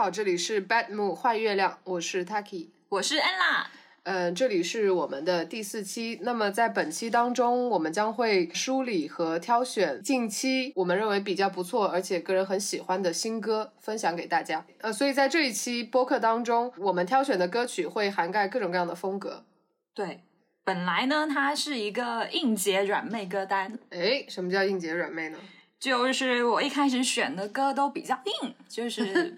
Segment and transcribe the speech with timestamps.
[0.00, 3.66] 好，这里是 Bad Moon 坏月亮，我是 Taki，我是 Ella。
[4.04, 6.18] 嗯，这里是我们的第四期。
[6.22, 14.64] 那么在本期当中，我们将会梳理和挑选近期我们认为比较不错，而且个人很喜欢的新歌，分享给大家。
[14.80, 19.44] 呃，所以在这一期播客当中，我们挑选的歌曲会涵盖各种各样的风格。
[19.92, 20.22] 对，
[20.64, 23.78] 本来呢，它是一个应节软妹歌单。
[23.90, 25.36] 哎，什么叫应节软妹呢？
[25.78, 29.36] 就是我一开始选的歌都比较硬，就是。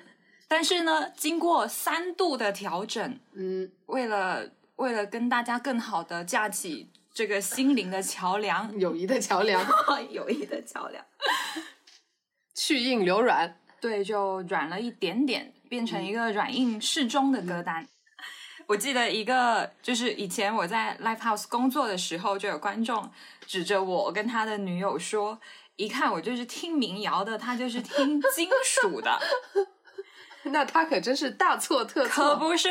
[0.52, 9.66] 但是呢，经过三度的调整，嗯，为了为了跟大家更好的架起这个心灵的桥梁， 友谊的桥梁，
[10.12, 11.02] 友谊的桥梁，
[12.54, 17.88] 去硬留软，对，就软了一点点，变成一个软硬适中的歌单。
[18.66, 23.10] 我记得一个，就是以前我在 Live House 工作的时候，就有观众
[23.46, 25.40] 指着我跟他的女友说
[25.76, 29.18] ：“一看我就是听民谣的，他就是听金属的。”
[30.44, 32.68] 那他可真是大错特错，可不是，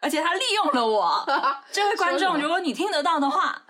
[0.00, 1.26] 而且他利用了我。
[1.72, 3.66] 这位观众，如果你听得到的话，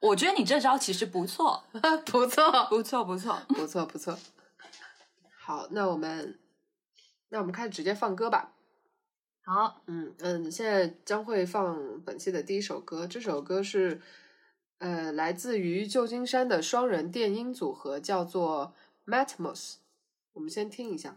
[0.00, 1.64] 我觉得你这招其实不错，
[2.04, 4.18] 不错，不错，不错， 不错，不错。
[5.38, 6.38] 好，那我们，
[7.28, 8.52] 那我们开始直接放歌吧。
[9.44, 14.02] 好，嗯嗯，现在将会放本期的第一首歌，这首歌是
[14.78, 18.74] 呃来自于旧金山的双人电音组合，叫做
[19.06, 19.76] Matmos。
[20.32, 21.16] 我们先听一下。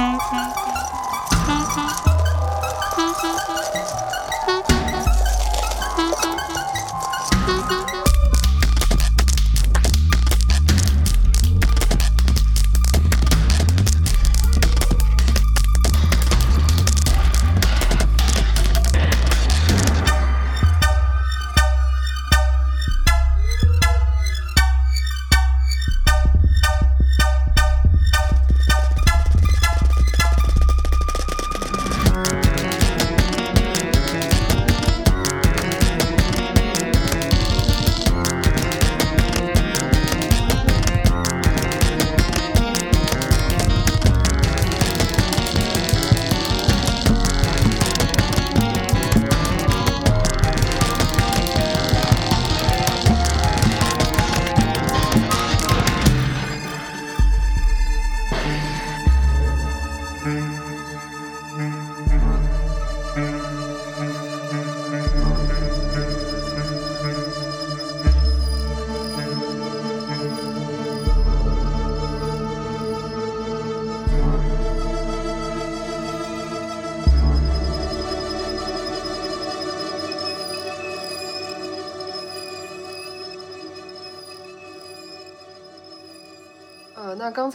[0.00, 0.59] Mm-hmm.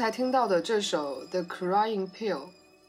[0.05, 2.35] 才听到的这首《The Crying Pill》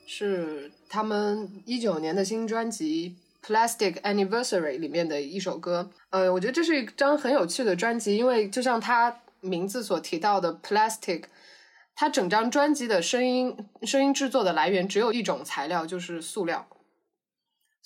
[0.07, 3.17] 是他们一九年的新专辑
[3.49, 5.89] 《Plastic Anniversary》里面的一首歌。
[6.11, 11.23] 呃，我觉得这是一张很有趣的专辑，因为就像它名字所提到的 “plastic”，
[11.95, 16.69] 它整张专辑的声音声音制作的来源只有一种材料，就是塑料。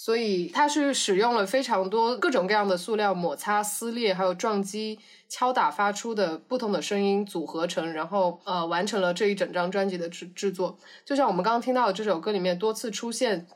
[0.02, 4.98] 所以它是使用了非常多各种各样的塑料摩擦、撕裂，还有撞击、
[5.28, 10.78] 敲打发出的不同的声音组合成，然后呃完成了这一整张专辑的制制作。
[11.04, 13.46] 就像我们刚刚听到的这首歌里面多次出现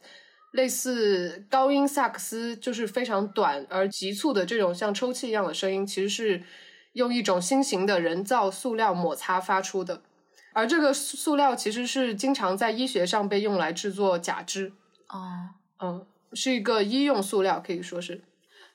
[0.52, 6.42] 类似高音萨克斯，就是非常短而急促的这种像抽泣一样的声音，其实是
[6.92, 10.02] 用一种新型的人造塑料摩擦发出的。
[10.52, 14.74] 而这个塑料其实是经常在医学上被用来制作假肢。
[15.08, 15.48] 哦，
[15.80, 16.06] 嗯。
[16.34, 18.22] 是一个医用塑料，可以说是，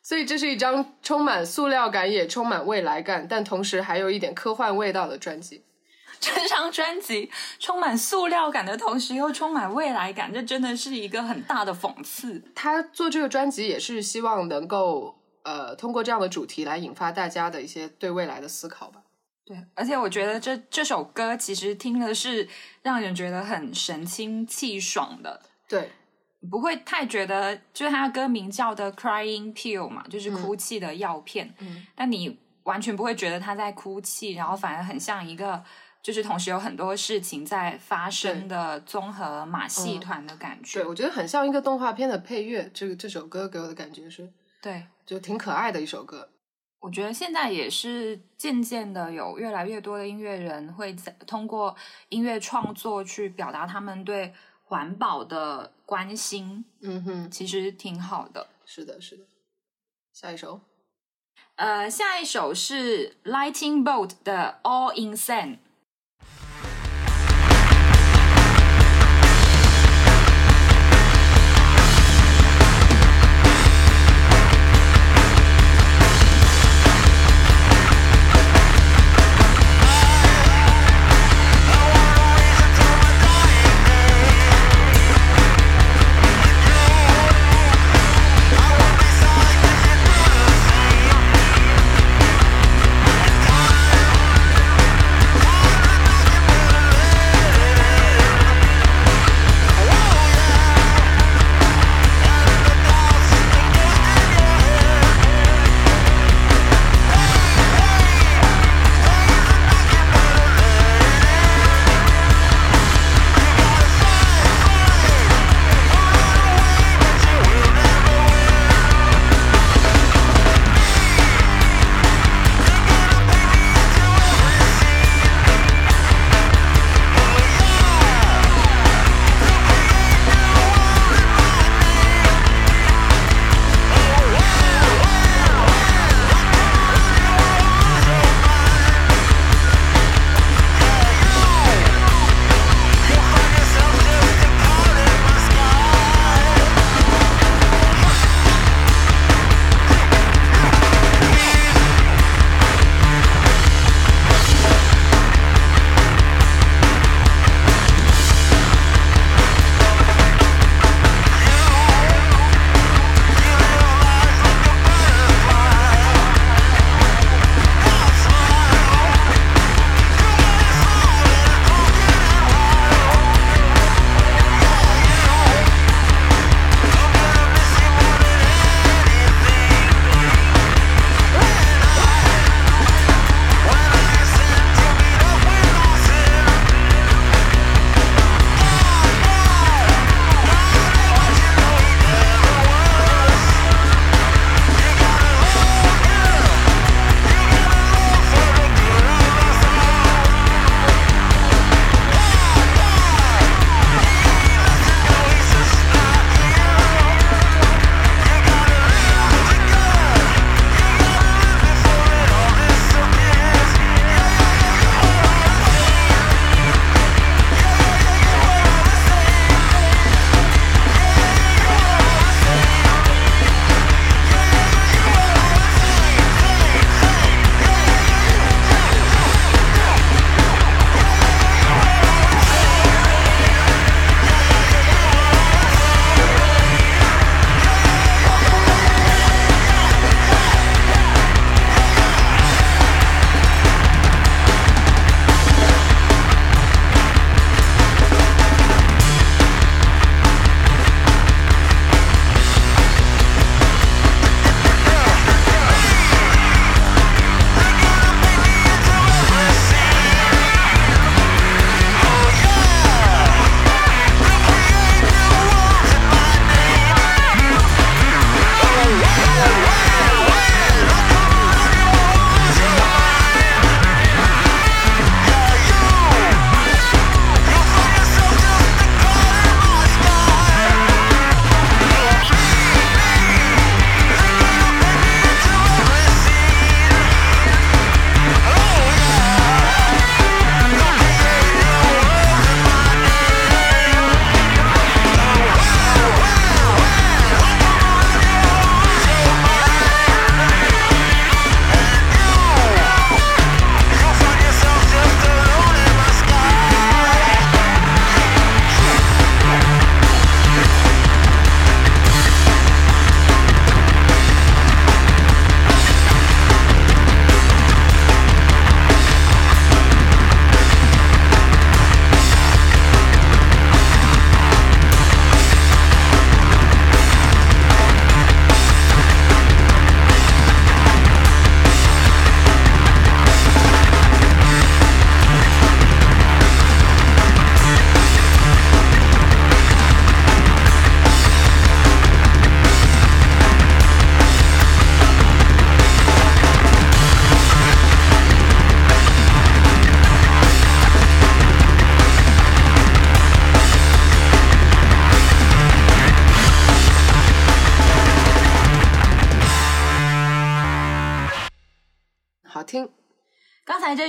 [0.02, 5.64] 所以这是一张充满塑料感也充满未来感，但同时还有一点科幻味道的专辑。
[6.22, 12.44] 这张专辑充满塑料感的同时又充满未来感，这真的是一个很大的讽刺。
[12.54, 19.02] 他做这个专辑也是希望能够呃通过这样的主题来引发大家的一些对未来的思考吧。
[19.46, 22.50] 对，而且我觉得这这首歌其实听的是
[22.82, 25.42] 让人觉得很神清气爽的。
[25.70, 25.90] 对。
[26.50, 31.54] 不会太觉得，就是他的歌名叫的 Crying Pill 嘛，就是哭泣的药片。
[31.60, 35.62] 嗯，但你完全不会觉得他在哭泣，然后反而很像一个，
[36.02, 40.80] 就是同时有很多事情在发生的综合马戏团的感觉。
[40.80, 42.72] 对，我觉得很像一个动画片的配乐。
[42.74, 44.32] 这个这首歌给我的感觉是，
[44.62, 46.30] 对，就挺可爱的一首歌。
[46.80, 51.76] 我觉得现在也是渐渐的有越来越多的音乐人会在通过
[52.08, 54.34] 音乐创作去表达他们对。
[54.70, 58.48] 环保的关心，嗯哼，其实挺好的。
[58.66, 59.26] 是的，是的。
[60.14, 60.62] 下一首，
[61.56, 65.58] 呃，下一首是 Lighting Bolt 的 All Insane。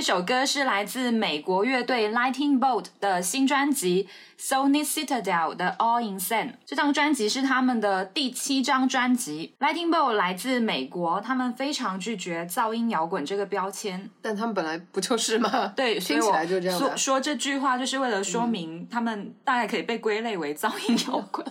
[0.01, 6.53] 这首歌是来自美国乐队 Lightning Bolt 的新专辑 Sony Citadel 的 All Insane。
[6.65, 9.53] 这张专辑是他们的第七张专辑。
[9.59, 14.09] Lightning Bolt 来自美国，他们非常拒绝噪音摇滚这个标签。
[14.23, 15.71] 但他们本来不就是吗？
[15.75, 21.45] 对，听起来就这样说说这句话，就是为了说明他们大概可以被归类为噪音摇滚。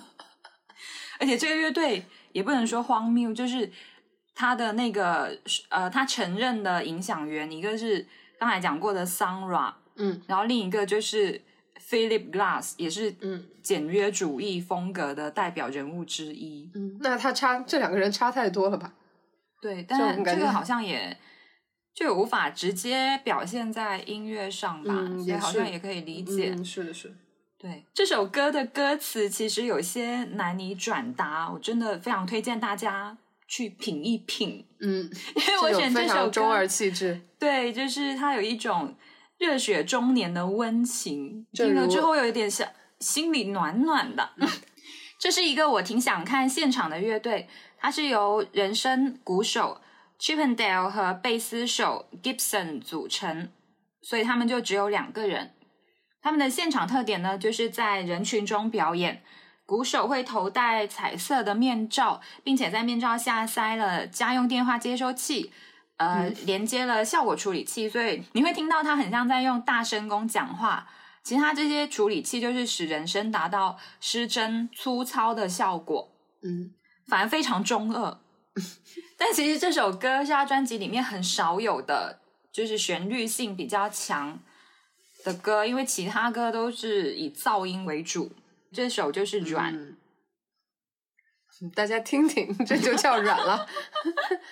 [1.21, 3.71] 而且这个乐队也不能说荒谬，就是。
[4.33, 5.37] 他的那个
[5.69, 8.07] 呃，他承认的影响源，一个是
[8.41, 11.43] 刚才讲过的 Sunra，嗯，然后另一个就是
[11.79, 16.71] Philip Glass，也是嗯简约主义风格的代表人物之一。
[16.75, 18.95] 嗯，那他差这两个人差太多了吧？
[19.61, 21.19] 对，但这个好像也
[21.95, 26.57] 就无法直接表现在音乐上吧，所以好像也可以理解。
[26.65, 27.15] 是的，是。
[27.59, 33.19] 对这首歌的歌词其实有些难以转达，我真的非常推荐大家。
[33.51, 38.95] 去品一品，嗯， 因为我选这首歌，中二气质，对，就是它有一种
[39.39, 42.65] 热血中年的温情，听了之后有一点小
[43.01, 44.31] 心里暖暖的。
[45.19, 49.81] 这是一个我挺想看现场的乐队，它是由人声鼓手
[50.21, 53.51] Chippendale 和贝斯手 Gibson 组成，
[54.01, 55.55] 所以他们就只有两个人。
[56.23, 59.25] 他们的现场特点呢，就是在人群中表演。
[59.71, 65.53] 鼓手会头戴彩色的面罩，并且在面罩下塞了家用电话接收器，
[65.97, 70.89] 呃，连接了效果处理器，所以你会听到他很像在用大声公讲话。
[71.23, 76.11] 其实他这些处理器就是使人声达到失真粗糙的效果，
[76.43, 76.73] 嗯，
[77.07, 78.19] 反而非常中二。
[79.17, 82.19] 但其实这首歌是他专辑里面很少有的，
[82.51, 84.41] 就是旋律性比较强
[85.23, 88.33] 的歌，因为其他歌都是以噪音为主。
[88.73, 89.97] 这首就是软，
[91.75, 93.67] 大家听听，这就叫软了。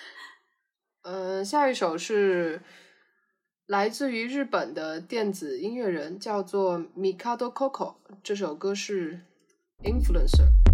[1.03, 2.61] 呃，下一首是
[3.65, 7.95] 来自于日本的电子音乐人，叫做 Mikado Coco。
[8.21, 9.21] 这首歌是
[9.83, 10.68] Influencer。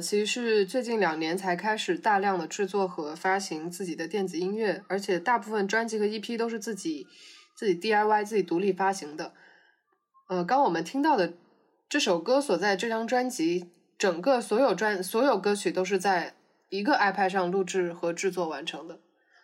[0.00, 7.06] 其实是最近两年才开始大量的制作和发行自己的电子音乐，而且大部分专辑和 EP 都是自己
[7.54, 9.32] 自己 DIY 自己独立发行的。
[10.28, 11.34] 呃，刚我们听到的
[11.88, 16.34] 这首歌所在这张专辑，整个所有专所有歌曲都是在
[16.68, 19.00] 一个 iPad 上录制和制作完成的，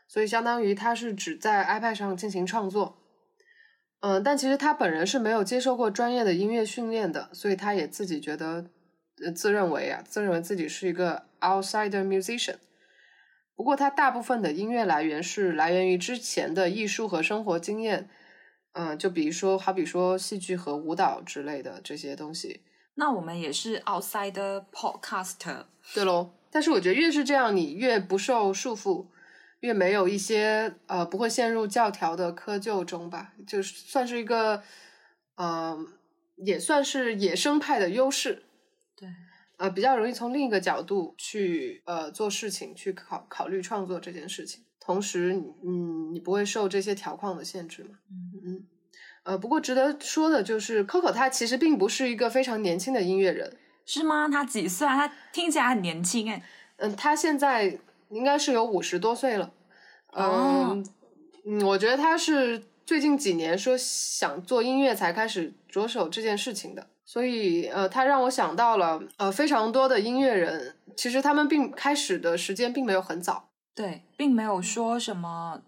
[0.08, 2.98] 所以相当于他是只在 iPad 上进行创作。
[4.00, 8.66] 嗯，但其实他本人是没有接受过专业的音乐训练的，所以他也自己觉得。
[9.30, 12.56] 自认为啊，自认为自己是一个 outsider musician。
[13.54, 18.08] 不过，他大部分的音乐来源是来源于之前的艺术和生活经验。
[18.72, 22.62] 嗯，就比如说，好比说戏剧和舞蹈之类的这些东西。
[22.94, 26.30] 那我们也是 outsider podcaster，对喽。
[26.50, 29.06] 但是我觉得越是这样，你越不受束缚，
[29.60, 34.62] 越没有一些呃不会陷入教条的窠臼中吧，就是算是一个，
[35.36, 35.86] 嗯，
[36.36, 38.42] 也算是野生派的优势。
[39.58, 44.64] 对，呃，比较容易从另一个角度去呃做事情，去考考虑创作这件事情。
[44.80, 47.90] 同时，嗯，你不会受这些条框的限制嘛？
[48.10, 48.66] 嗯嗯。
[49.24, 54.28] 呃，不过值得说的就是，Coco 他其实并不是一个非常年轻的音乐人，是吗？
[54.28, 54.96] 他几岁啊？
[55.06, 56.42] 他听起来很年轻哎。
[56.78, 57.78] 嗯，他现在
[58.10, 59.52] 应该是有五十多岁了。
[60.14, 60.84] 嗯
[61.46, 66.88] 嗯，我觉得他是最近几年说想做音乐才开始着手这件事情的。
[67.12, 75.60] 所以，呃，他让我想到了，呃，非常多的音乐人，其实他们并开始的时间并没有很早，对，并没有说什么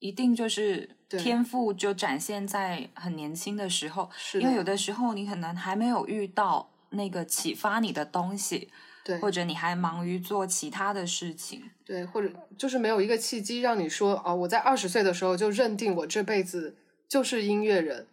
[0.00, 8.68] 一定就是天赋就展现在很年轻的时候，是因为有的时候你可能还没有遇到那个启发你的东西，
[9.02, 11.62] 对或者你还忙于做其他的事情。
[11.86, 16.76] 对，或者就是没有一个契机让你说哦，我在二十岁的时候就认定我这辈子
[17.08, 18.06] 就是音乐人，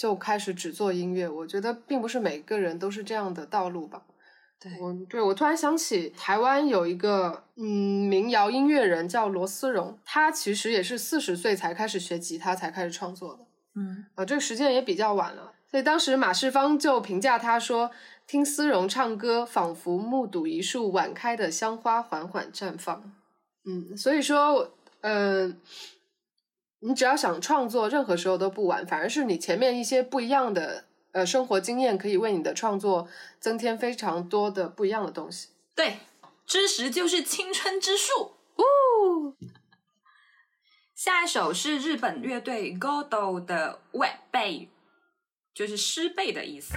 [0.00, 1.28] 就开始只做音乐。
[1.28, 4.02] 我觉得并不是每个人都是这样的道路吧。
[4.58, 13.40] 对，我对我突然想起台湾有一个嗯民谣音乐人叫罗思荣，他其实也是四十岁才开始学吉他，才开始创作的。
[13.74, 17.90] 嗯，啊，这个时间也比较晚了，所以当时马世芳就评价他说
[18.26, 23.12] ：“听思荣唱歌，仿佛目睹一束晚开的香花缓缓绽放。”
[23.68, 25.58] 嗯，所以说，嗯、
[26.80, 33.06] 你只要想创作，任何时候都不晚，反而是你前面一些不一样的呃生活经验，可以为你的创作
[33.38, 35.48] 增添非常多的不一样的东西。
[35.74, 35.98] 对，
[36.46, 38.32] 知识就是青春之树。
[38.56, 39.34] 哦，
[40.94, 44.68] 下一首是日本乐队 Godo 的 Wet Bay，
[45.54, 46.74] 就是湿背的意思。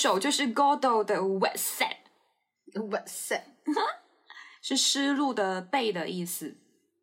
[0.00, 3.42] 首就是 Godo 的 Wet Set，Wet Set，
[4.62, 6.56] 是湿漉的背的意思。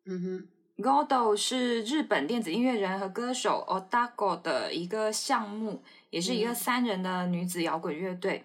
[0.04, 8.44] 嗯哼，Godo 是日本电子音乐人和歌手 Otago 的一个项目，也是一个三人的女子摇滚乐队。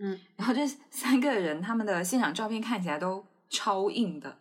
[0.00, 4.36] 嗯，然后这三个人他们的现场照片看起来都超硬的，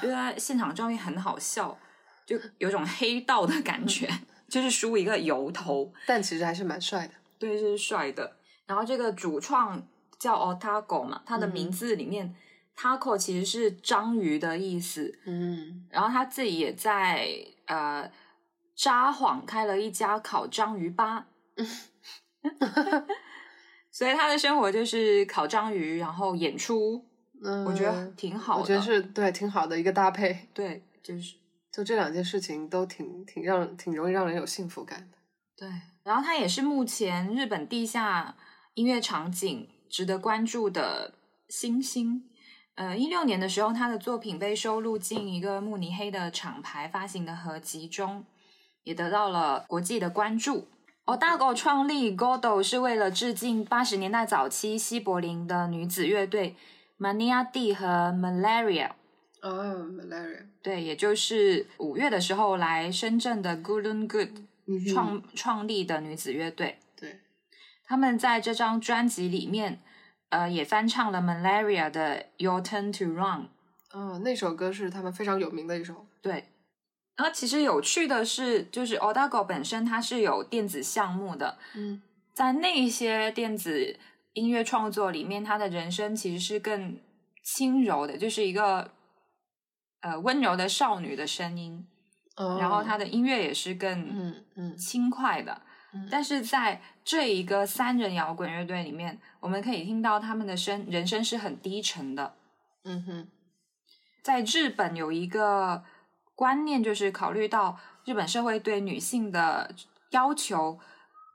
[0.00, 1.76] 觉得他现场照片很好笑，
[2.24, 4.08] 就有种黑道的感觉，
[4.48, 7.14] 就是梳一个油头，但其实还是蛮帅的。
[7.40, 8.36] 对，是帅的。
[8.70, 9.84] 然后这个主创
[10.16, 12.32] 叫 Otago 嘛，他的嗯名字里面、
[12.76, 17.28] taco 其实是章鱼的意思，嗯，然后他自己也在
[17.66, 18.08] 呃
[18.76, 21.26] 札幌开了一家烤章鱼吧，
[23.90, 27.04] 所以他的生活就是烤章鱼，然后演出，
[27.42, 28.60] 嗯我觉得挺好的。
[28.60, 30.46] 我觉得是对挺好的一个搭配。
[30.54, 31.34] 对，就是
[31.72, 35.18] 就这两件事情都挺挺让挺容易让人有幸福感的。
[35.56, 35.68] 对。
[36.02, 38.34] 然后他也是目前日本地下
[38.80, 41.12] 音乐场景值得关注的
[41.50, 42.24] 星星。
[42.76, 48.24] 呃，一六年的时候，他的作品被收录进一个慕尼黑的厂牌发行的合集中，
[48.84, 50.66] 也得到了国际的关注。
[51.04, 56.56] Otago 创立 Godo 是为了致敬八十年代早期西柏林的女子乐队
[56.98, 57.86] Mania D 和
[58.18, 58.92] Malaria。
[59.40, 66.78] 啊，malaria，对，也就是五月的时候来深圳的 Good and Good 创、创立的女子乐队。
[67.90, 69.80] 对，他们在这张专辑里面，
[70.28, 73.48] 呃，也翻唱了 Malaria 的 Your Turn to Run。
[73.92, 76.06] 嗯，那首歌是他们非常有名的一首。
[76.22, 76.44] 对，
[77.16, 82.00] 然后其实有趣的是，就是 Odago 本身它是有电子项目的，嗯
[82.32, 83.98] 在那一些电子
[84.34, 86.98] 音乐创作里面，他的人声其实是更
[87.42, 88.92] 轻柔的，就是一个
[90.02, 91.84] 呃温柔的少女的声音，
[92.36, 95.52] 哦然后他的音乐也是更嗯嗯轻快的。
[95.52, 95.66] 嗯
[96.10, 102.34] 但是在这一个三人摇滚乐队里面，我们可以听到他们的声人声是很低沉的。
[102.84, 103.28] 嗯哼
[104.22, 105.82] 在日本有一个
[106.34, 109.74] 观念，就是考虑到日本社会对女性的
[110.10, 110.78] 要求，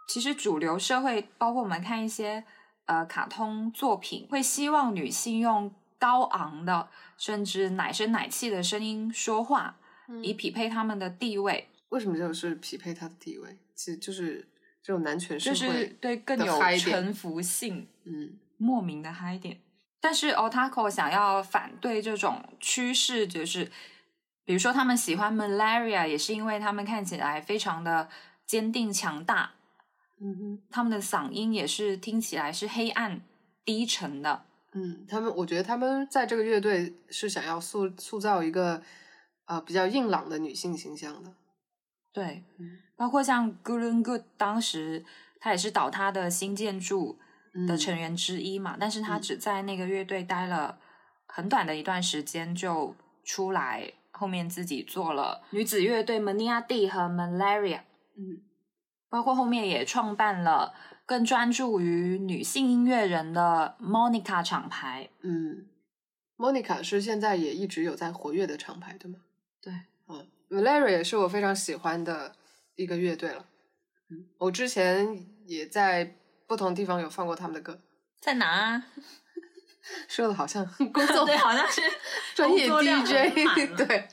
[0.07, 2.43] 其实主流社会，包括我们看一些
[2.85, 6.87] 呃卡通作品，会希望女性用高昂的
[7.17, 9.77] 甚至奶声奶气的声音说话，
[10.23, 13.57] 以匹配他们的地位，为什么就是匹配他的地位？
[13.75, 14.47] 其实就是
[14.81, 17.87] 这种男权社会就会，是对更有嗨臣服性。
[18.05, 19.59] 嗯莫名的嗨点。
[19.99, 23.69] 但是 Otako 想要反对这种趋势，就是
[24.45, 28.07] 比如说他们喜欢 Malaria，也是因为他们看起来非常的
[28.45, 29.51] 坚定强大，
[30.21, 33.19] 嗯哼他们的嗓音也是听起来是黑暗
[33.65, 34.45] 低沉的。
[34.73, 38.81] 嗯，他们我觉得他们在这个乐队是想要塑塑造一个
[39.45, 41.33] 呃比较硬朗的女性形象的。
[42.15, 42.79] 对，嗯。
[42.95, 45.03] 包括像 and Good，当时
[45.39, 47.19] 他也是倒塌的新建筑
[47.67, 47.77] 的嗯。
[47.77, 49.21] 成员之一嘛，但是他嗯。
[49.21, 50.79] 只在那个乐队待了
[51.27, 57.81] 很短的一段时间就出来，后面自己做了女子乐队 Mania D 和 Malaria，
[58.15, 58.41] 嗯。
[59.09, 60.73] 包括后面也创办了
[61.05, 65.09] 更专注于女性音乐人的 Monica 厂牌。
[65.21, 65.67] 嗯
[66.37, 69.19] ，Monica 是现在也一直有在活跃的厂牌，对吗？
[69.61, 69.73] 对，
[70.07, 72.35] 嗯，Malaria 也是我非常喜欢的
[72.75, 73.45] 一个乐队了。
[74.09, 76.15] 嗯，我之前也在
[76.47, 77.79] 不同地方有放过他们的歌，
[78.21, 78.83] 在哪啊？
[80.07, 81.81] 说的好像 工作对，好像是
[82.35, 84.07] 专业 DJ，对，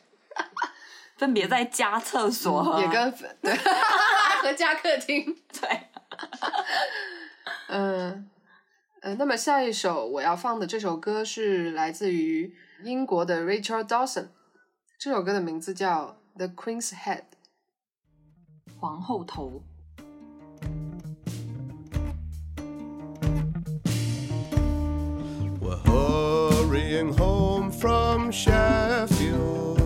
[1.17, 5.25] 分别在家、厕所和也跟对和家客厅。
[5.61, 5.89] 对。
[7.69, 8.29] 嗯
[9.01, 14.29] 呃，那么下一首我要放的这首歌是来自于英国的 Rachel Dawson，
[14.99, 17.22] 这首歌的名字叫《The Queen's Head》。
[18.80, 19.64] 皇后头。
[25.60, 29.82] We're hurrying home from Sheffield,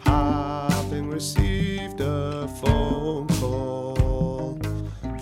[0.00, 4.58] having received a phone call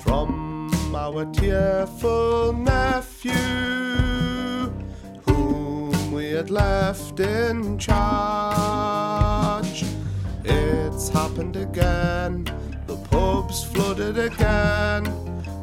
[0.03, 3.33] from our tearful nephew,
[5.27, 8.58] whom we had left in charge.
[11.14, 12.46] Happened again,
[12.88, 15.06] the pub's flooded again.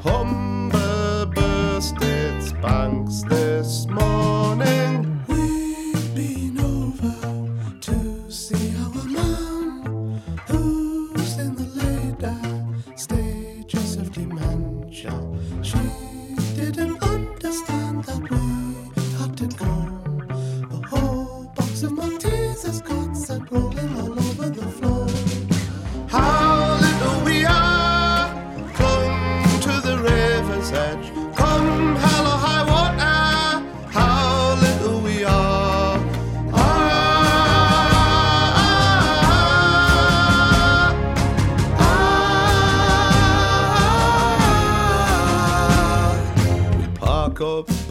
[0.03, 4.86] Humber burst its banks this morning.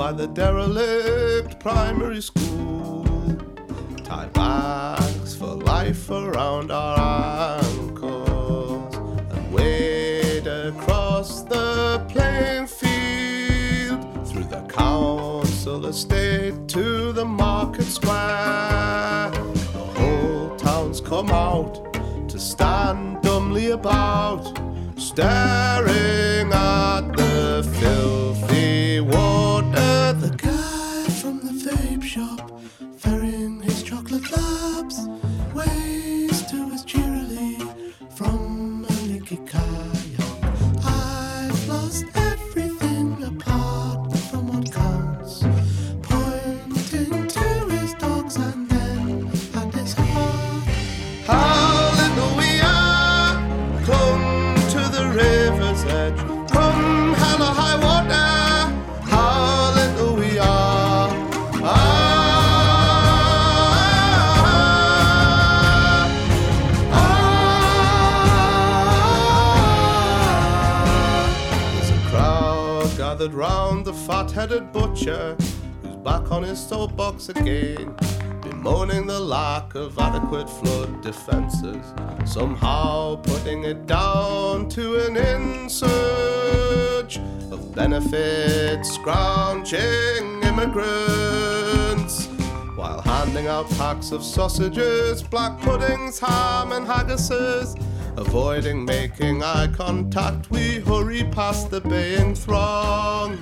[0.05, 3.03] By the derelict primary school.
[4.03, 8.95] Tie bags for life around our ankles
[9.31, 19.31] and wade across the playing field through the council estate to the market square.
[19.73, 21.73] The whole town's come out
[22.29, 24.43] to stand dumbly about,
[24.99, 29.94] staring at the filthy water.
[32.15, 32.54] Shop
[73.25, 75.35] gathered round the fat-headed butcher
[75.81, 77.95] who's back on his soapbox again.
[78.43, 81.83] bemoaning the lack of adequate flood defences,
[82.25, 87.17] somehow putting it down to an insurge
[87.51, 92.27] of benefits scrounging immigrants.
[92.75, 97.75] While handing out packs of sausages, black puddings, ham, and haggises.
[98.17, 103.37] Avoiding making eye contact, we hurry past the baying throng.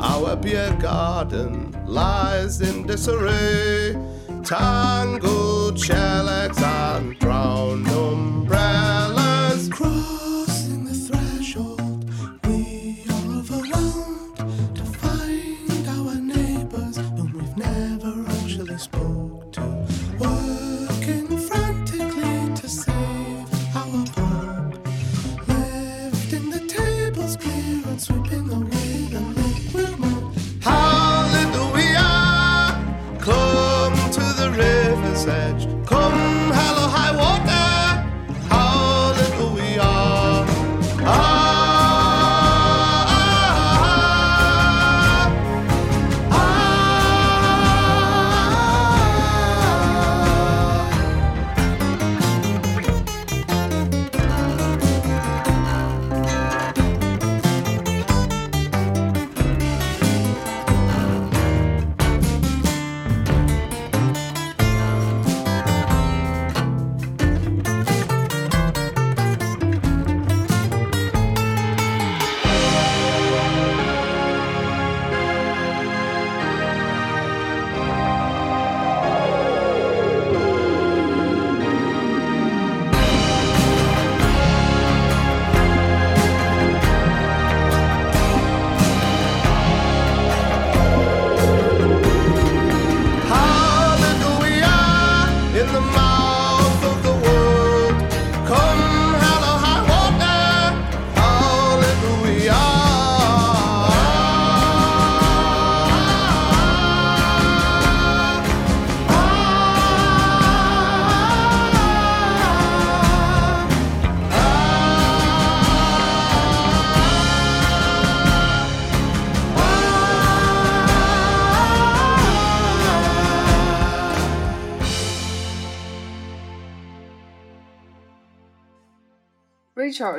[0.00, 3.96] Our beer garden lies in disarray.
[4.44, 9.68] Tangled shell eggs and drowned umbrellas.
[9.70, 10.15] Crossing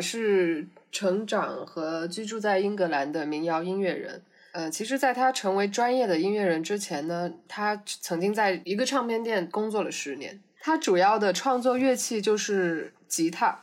[0.02, 4.22] 是成长和居住在英格兰的民谣音乐人。
[4.54, 10.40] 呃，其实，在他成为专业的音乐人之前呢，他曾经在一个唱片店工作了十年。
[10.60, 13.60] 他主要的创作乐器就是吉他。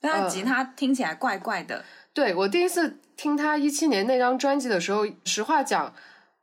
[0.00, 1.84] 但吉他听起来怪怪的，
[2.14, 5.92] 对我第一次听他一七年那张专辑的时候，实话讲，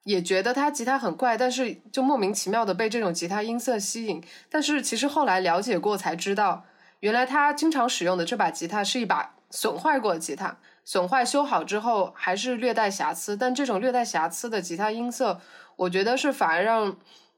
[0.03, 4.21] 也觉得他吉他很怪，但是就莫名其妙的被这种吉他音色吸引。
[4.49, 6.65] 但是其实后来了解过才知道，
[7.03, 15.41] 原来他经常使用的这把吉他是一把损坏过的吉他，损坏修好之后还是略带瑕疵，但这种略带瑕疵的吉他音色，
[15.75, 16.95] 我觉得是反而让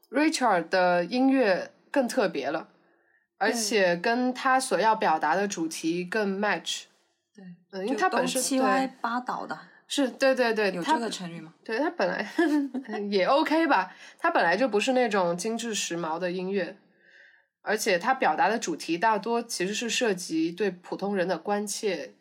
[0.08, 2.68] Richard 的音乐更特别了，
[3.38, 6.84] 而且跟他所要表达的主题更 match。
[7.34, 9.58] 对，嗯，因为他本身七歪八倒的，
[9.88, 11.52] 是对对对，他有这个成语吗？
[11.64, 12.24] 对他本来
[13.10, 16.76] 也 OK 吧，他本来就不是那种精致时髦的音乐，
[17.66, 22.14] 而且他表达的主题大多其实是涉及对普通人的关切，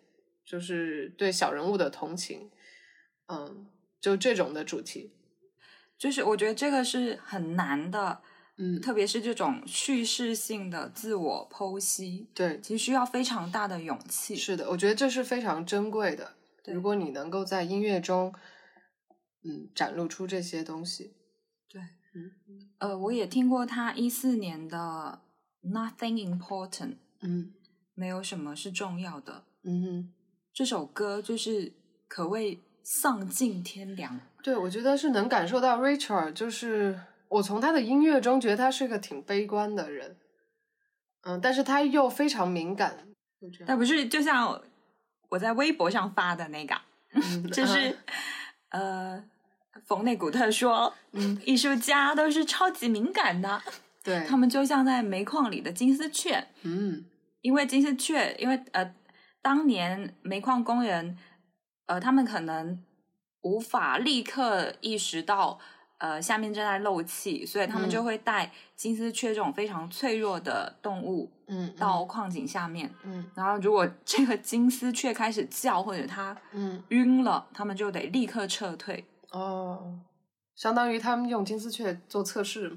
[0.44, 2.50] 就是对小人物的同情，
[3.28, 3.68] 嗯，
[4.02, 5.14] 就这种的主题，
[6.00, 8.22] 就是我觉得这个是很难的，
[8.58, 14.36] 嗯，特别是这种叙事性的自我剖析，对，其实需要非常大的勇气。
[14.36, 16.34] 是的，我觉得这是非常珍贵的。
[16.66, 18.34] 如果你能够在音乐中，
[19.44, 21.14] 嗯，展露出这些东西，
[21.70, 21.80] 对，
[22.16, 22.32] 嗯
[22.80, 25.22] 呃，我也听过他一四年的
[25.66, 26.90] 《Nothing Important》，
[27.22, 27.54] 嗯。
[27.98, 29.44] 没有什么是重要的。
[29.64, 30.14] 嗯哼。
[30.54, 31.72] 这首歌就是
[32.10, 34.20] 可谓丧尽天良。
[34.44, 37.00] 对，我觉得是能感受到 Richard，就是
[37.30, 40.18] 我从他的音乐中觉得他是个挺悲观的人，
[41.22, 43.08] 嗯，但是他又非常敏感，
[43.66, 44.62] 那不是就像
[45.30, 46.76] 我在微博上发的那个，
[47.14, 47.48] 嗯。
[47.52, 47.98] 就是
[48.70, 49.24] 呃，
[49.86, 53.62] 冯内古特说，嗯，艺术家都是超级敏感的，
[54.06, 57.04] 对，他们就像在煤矿里的金丝雀，嗯。
[57.42, 58.96] 因为金丝雀，因为呃，
[59.42, 61.16] 当年煤矿工人，
[61.86, 62.84] 呃，他们可能
[63.42, 65.60] 无法立刻意识到，
[66.00, 67.92] 呃，下面正在漏气，所以他们嗯。
[67.92, 72.92] 就会带金丝雀这种非常脆弱的动物嗯到矿井下面。
[73.04, 73.24] 嗯。
[73.36, 76.84] 然后，如果 这个金丝雀开始叫，或者它嗯。
[76.90, 79.06] 晕了，他们就得立刻撤退。
[79.30, 80.00] 哦，
[80.56, 82.76] 相当于他们用金丝雀做测试，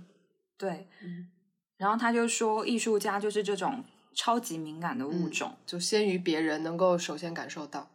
[0.58, 1.28] 对，嗯
[1.78, 5.56] 然后他就说，艺术家就是这种超级敏感的物嗯种。
[5.64, 7.88] 就先于别人能够首先感受到。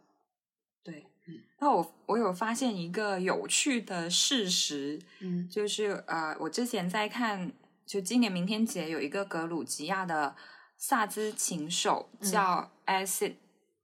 [0.82, 7.52] 对嗯，那我我有发现一个有趣的事实，嗯就是呃，我之前在看，
[7.86, 10.34] 就今年明天节有一个格鲁吉亚的
[10.78, 13.34] 萨兹琴手嗯叫 Acid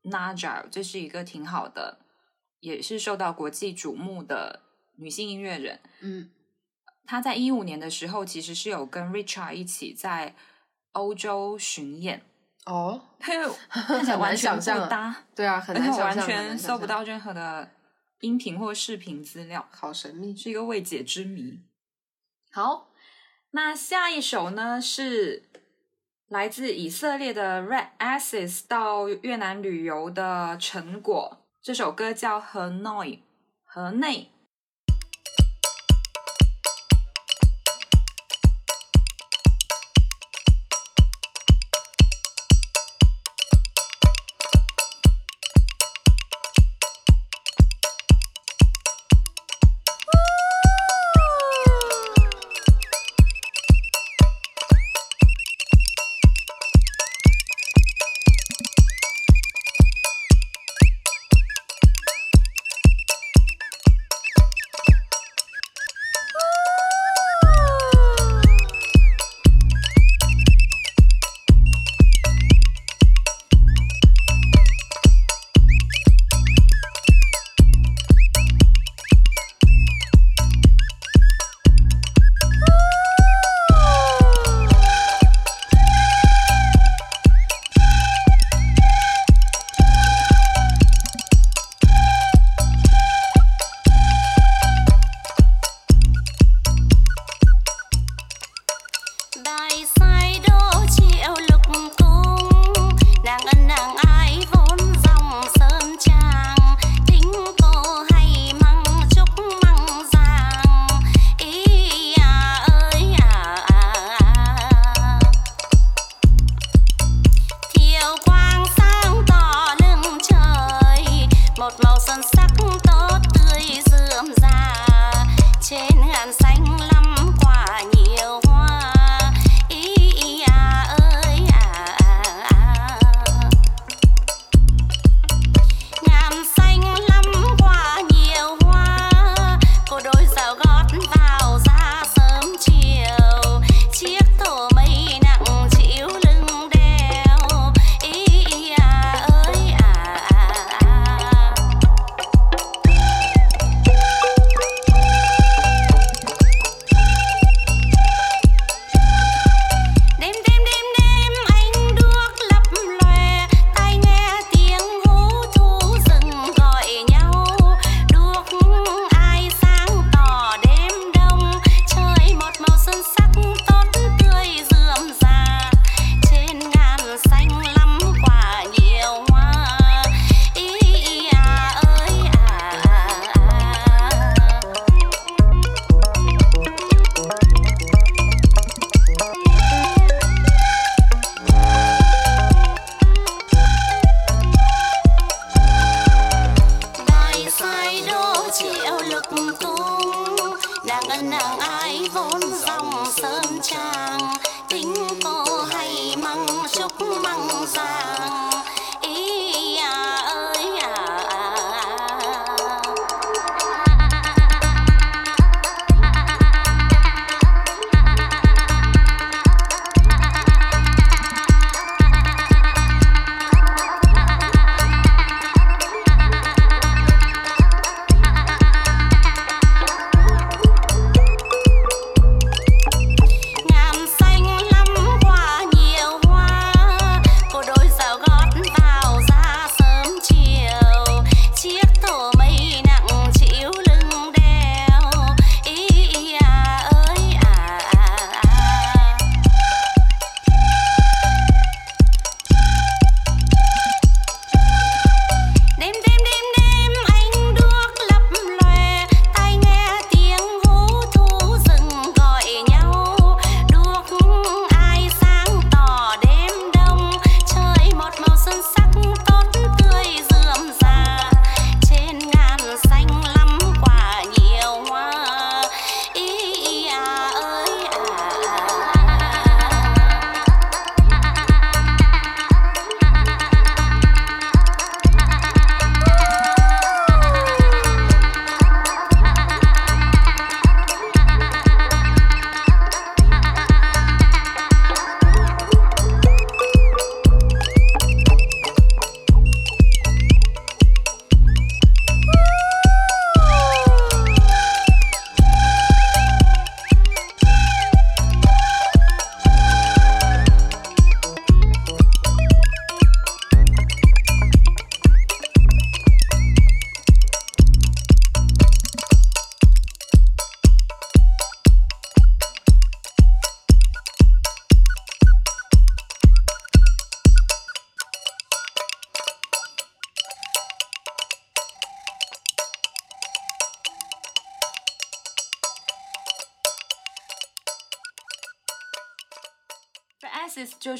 [0.05, 1.99] Najar，、这是一个挺好的，
[2.61, 4.62] 也是受到国际瞩目的
[4.97, 5.78] 女性音乐人。
[6.01, 6.31] 嗯
[7.11, 10.33] 她在一五年的时候，其实是有跟 Richard 一起在
[10.93, 12.23] 欧洲巡演，
[12.67, 17.69] 哦，他又 看起来完全不搭，对啊，很而且难想象，完全搜不到任何的
[18.21, 19.69] 音频或视频资料。
[19.73, 20.37] 好神秘。
[20.37, 21.59] 是一个未解之谜。
[22.53, 22.91] 好，
[23.51, 25.51] 那下一首呢是
[26.29, 31.39] 来自以色列的 Red Asses 到越南旅游的成果。
[31.61, 32.89] 这首歌叫《河内》，
[33.65, 34.31] 河内。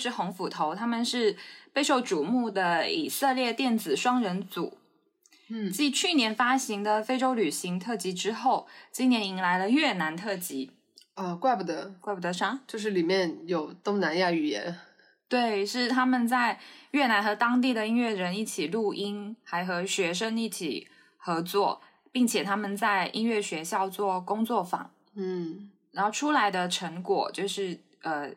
[0.01, 1.37] 是红斧头，他们是
[1.73, 4.79] 备受瞩目的以色列电子双人组。
[5.53, 10.71] 嗯继去年发行的非洲旅行特辑之后，今年迎来了越南特辑。
[11.15, 12.61] 啊，怪不得，怪不得啥？
[12.67, 14.79] 就是里面有东南亚语言。
[15.29, 16.59] 对，是他们在
[16.93, 21.81] 越南和当地的音乐人一起录音，还和学生一起合作，
[22.11, 24.91] 并且他们在音乐学校做工作坊。
[25.15, 28.31] 嗯然后出来的成果就是呃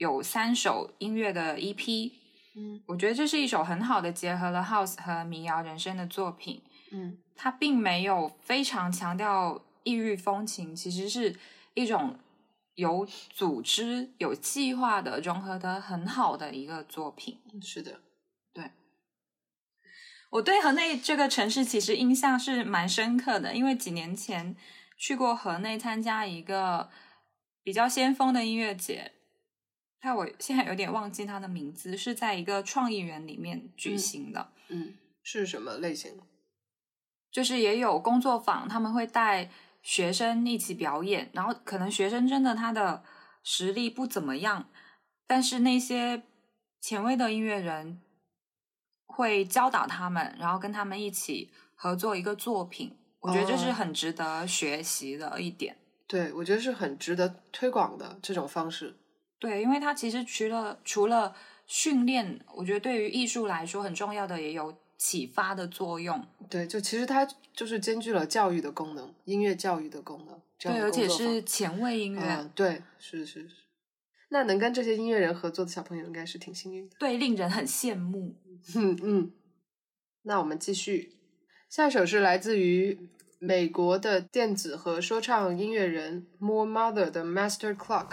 [0.00, 2.12] 有三首音乐的 EP，
[2.56, 6.62] 嗯我觉得这是一首很好的结合了 House 和民谣人声的作品。
[6.90, 11.38] 嗯它并没有非常强调异域风情，其实是
[11.74, 12.18] 一种
[12.76, 17.38] 有组织、有计划的融合的很好的一个作品。
[17.62, 18.00] 是的，
[18.54, 18.70] 对
[20.30, 24.56] 我对河内这个城市其实印象是蛮深刻的，因为几年前
[24.96, 26.88] 去过河内参加一个
[27.62, 29.12] 比较先锋的音乐节，
[30.00, 36.18] 但我现在有点忘记它的名字，是在一个创意园里面举行的，嗯，是什么类型？
[37.30, 39.50] 就是也有工作坊，他们会带
[39.82, 43.04] 学生一起表演，然后可能学生真的他的
[43.42, 44.68] 实力不怎么样，
[45.26, 46.22] 但是那些
[46.80, 48.00] 前卫的音乐人
[49.06, 52.96] 会教导他们，然后跟他们一起合作一个作品。
[53.20, 55.76] 我觉得这是哦很值得学习的一点。
[56.08, 58.96] 对，我觉得是很值得推广的这种方式。
[59.40, 61.34] 对，因为它其实除了除了
[61.66, 66.24] 训练，我觉得对于艺术来说很重要的也有启发的作用。
[66.48, 70.40] 对，就其实它就是兼具了教育的功能，音乐教育的功能。
[70.58, 73.54] 对，而且是前卫音乐，嗯，对，是是是。
[74.28, 76.94] 那能跟这些音乐人合作的小朋友应该是挺幸运的。
[77.00, 78.36] 对，令人很羡慕。
[78.76, 79.32] 嗯嗯。
[80.22, 81.14] 那我们继续，
[81.70, 88.10] 下一首是来自于美国的电子和说唱音乐人 More Mother 的 Master Clock。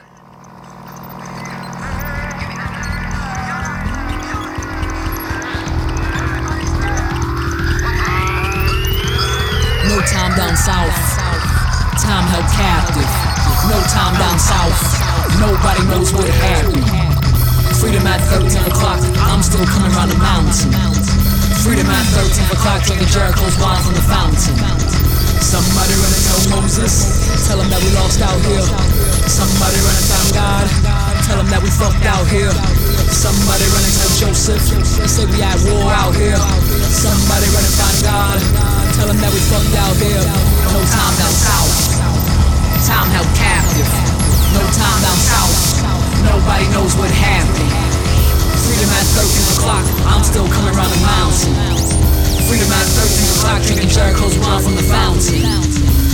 [10.57, 10.97] South.
[12.01, 13.11] Time held captive.
[13.69, 14.79] No time down south.
[15.37, 16.81] Nobody knows what happened.
[17.77, 18.99] Freedom at 13 o'clock.
[19.29, 20.73] I'm still coming round the mountain.
[21.61, 22.81] Freedom at 13 o'clock.
[22.83, 24.57] Drinking Jericho's wine from the fountain.
[25.41, 26.93] Somebody run and tell Moses.
[27.47, 28.65] Tell him that we lost out here.
[29.29, 31.06] Somebody run and tell God.
[31.27, 32.55] Tell him that we fucked out here.
[33.11, 34.63] Somebody run and tell Joseph.
[34.95, 36.39] They say we at war out here.
[36.87, 38.39] Somebody run and find God.
[38.95, 40.23] Tell him that we fucked out here.
[40.71, 41.99] No time down south.
[42.87, 43.91] Time held captive.
[44.55, 45.83] No time down south.
[46.23, 47.75] Nobody knows what happened.
[48.63, 49.83] Freedom at 13 o'clock.
[50.07, 51.53] I'm still coming round the mountain.
[52.47, 53.59] Freedom at 13 o'clock.
[53.67, 56.06] Drinking Jericho's wine from the fountain.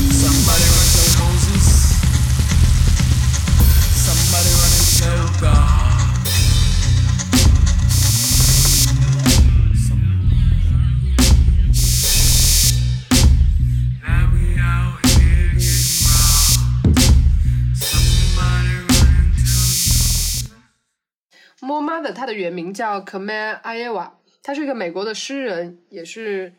[22.34, 24.12] 原名叫 Kamal Ayewa，
[24.42, 26.54] 他是一个美国的诗人，也是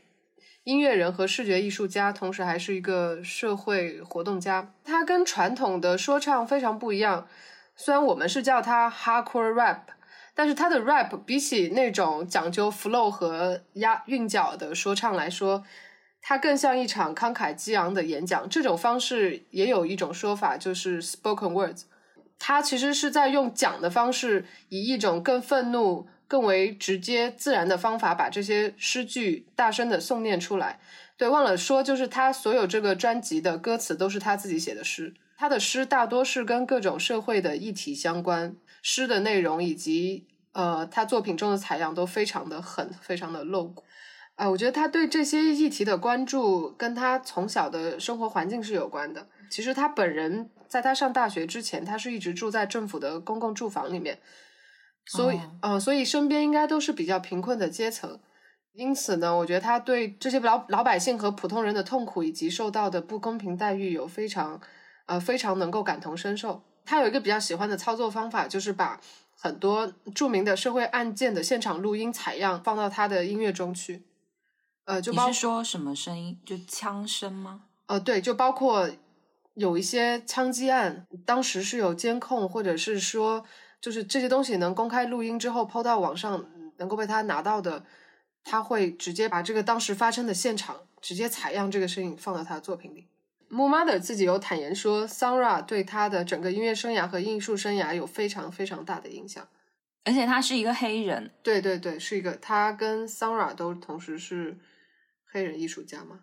[0.64, 4.72] 音乐人和视觉艺术家，同时还是一个社会活动家。
[4.84, 7.26] 他跟传统的说唱非常不一样，
[7.76, 9.80] 虽然我们是叫他 Hardcore Rap，
[10.34, 15.64] 但是他的 rap 比起那种讲究 flow 和押韵脚的说唱来说，
[16.20, 18.48] 它更像一场慷慨激昂的演讲。
[18.48, 21.82] 这种方式也有一种说法，就是 spoken words。
[22.38, 30.78] 他其实是在用讲的方式，以一种更愤怒、更为直接、自然的方法，把这些诗句大声的诵念出来。
[31.16, 35.14] 对，忘了说，就是他所有这个专辑的歌词都是他自己写的诗。
[35.36, 43.84] 他的诗大多是跟各种社会的议题相关，诗的内容以及呃他作品中的采样都非常的狠，非常的露骨。
[44.36, 49.28] 啊、我觉得他对这些议题的关注跟他从小的生活环境是有关的。
[49.48, 54.18] 其实他本人在他上大学之前，他是一直住在政府的公共住房里面，
[55.06, 58.18] 所以，哦呃，所以身边应该都是比较贫困的阶层。
[58.72, 64.60] 因此呢，我觉得他对这些老老百姓和普通人的痛苦以及受到的不公平待遇有非常，
[65.06, 66.60] 呃，非常能够感同身受。
[66.84, 69.00] 他有一个比较喜欢的操作方法，就是把
[69.38, 74.02] 很多著名的社会案件的现场录音采样放到他的音乐中去。
[74.86, 76.36] 呃，就你包是说什么声音？
[76.44, 77.66] 就枪声吗？
[77.86, 78.90] 呃，对，就包括
[79.54, 83.44] 有一些枪击案，当时是有监控，或者是说，
[83.80, 86.44] 就是这些东西能公开录音之后抛到网上，
[86.76, 87.84] 能够被他拿到的，
[88.42, 93.06] 他会直接把这个当时发生的现场直接采样这个声音放到他的作品里。
[93.48, 99.46] 木 mother 自己有坦言说，Sara 对他的整个音乐生涯和艺术生涯有非常非常大的影响。
[100.02, 104.58] 而且他是一个黑人，对对对，是一个，他跟 Sara 都同时是
[105.30, 106.20] 黑人艺术家嘛。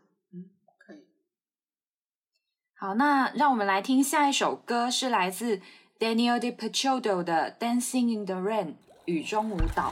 [2.84, 5.62] 好，那让我们来听下一首歌，是来自
[6.00, 8.66] Daniel DePachodo 的《Dancing in the Rain》
[9.06, 9.92] 雨中舞蹈。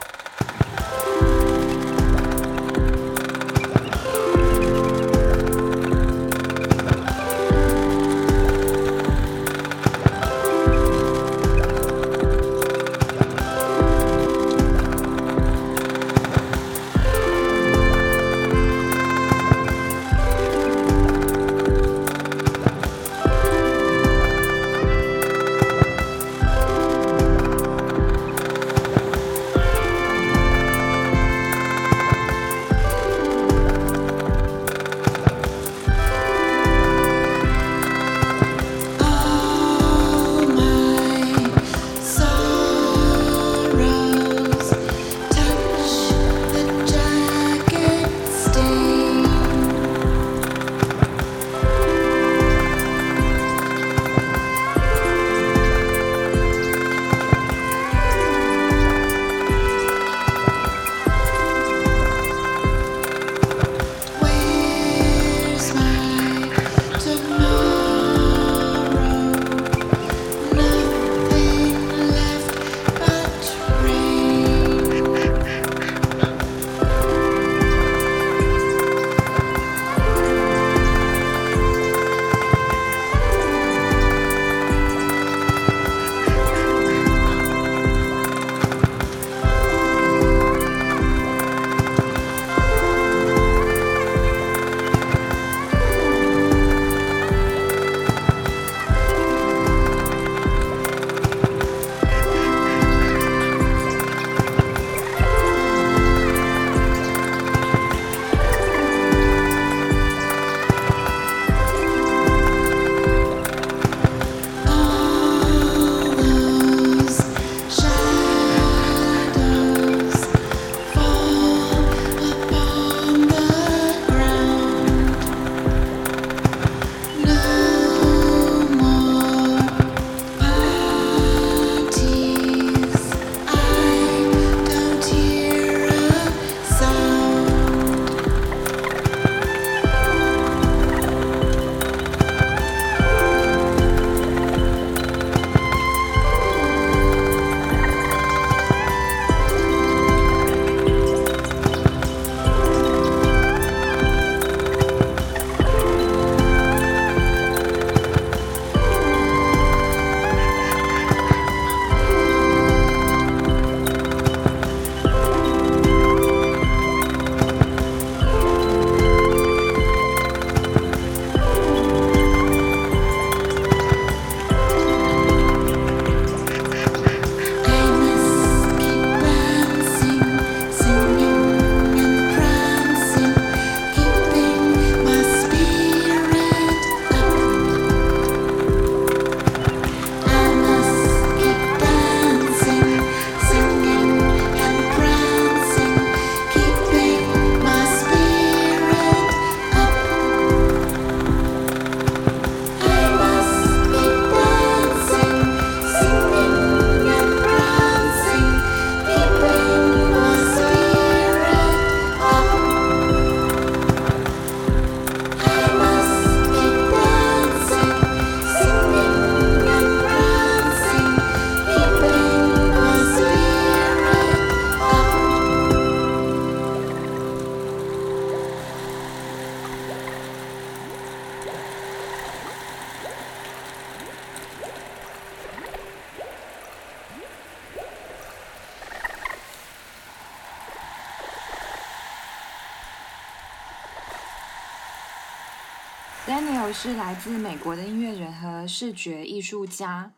[246.82, 250.14] 是来自美国的音乐人和视觉艺术家，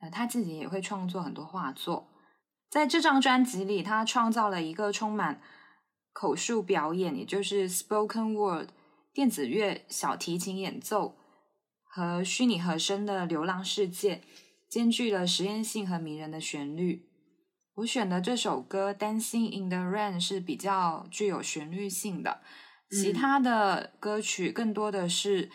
[0.00, 2.08] 呃，他自己也会创作很多画作。
[2.68, 5.40] 在这张专辑里，他创造了一个充满
[6.12, 8.70] 口述表演，也就是 spoken word
[9.14, 11.14] 电子乐、小提琴演奏
[11.84, 14.22] 和虚拟和声的流浪世界，
[14.68, 17.08] 兼具了实验性和迷人的旋律。
[17.76, 22.40] 我选的这首歌《Dancing in the Rain》是比较具有旋律性的，
[22.90, 25.48] 其他的歌曲更多的是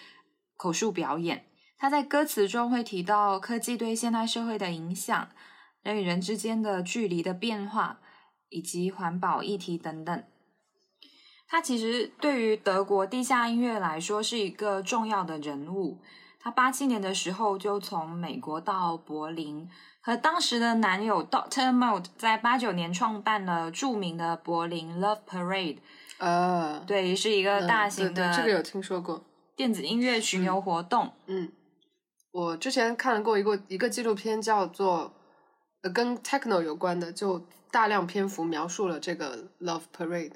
[0.55, 1.45] 口述表演。
[1.77, 5.29] 他在歌词中会提到科技对现代社会的影响，
[5.81, 7.99] 人与人之间的距离的变化，
[8.49, 10.23] 以及环保议题等等。
[11.47, 16.01] 他其实对于德国地下音乐来说是一个重要的人物。
[16.39, 19.67] 他八七年的时候就从美国到柏林，
[19.99, 25.77] 和当时的男友 Doctor Mode 在八九年创办了著名的柏林 Love Parade，
[26.19, 29.23] 呃，对，是一个嗯大型的对对这个有听说过。
[29.55, 31.13] 电子音乐巡游活动。
[31.27, 31.51] 嗯，
[32.31, 35.13] 我之前看过一个一个纪录片，叫做
[35.81, 40.33] 呃跟 techno 有关的，就大量篇幅描述了这个 Love Parade。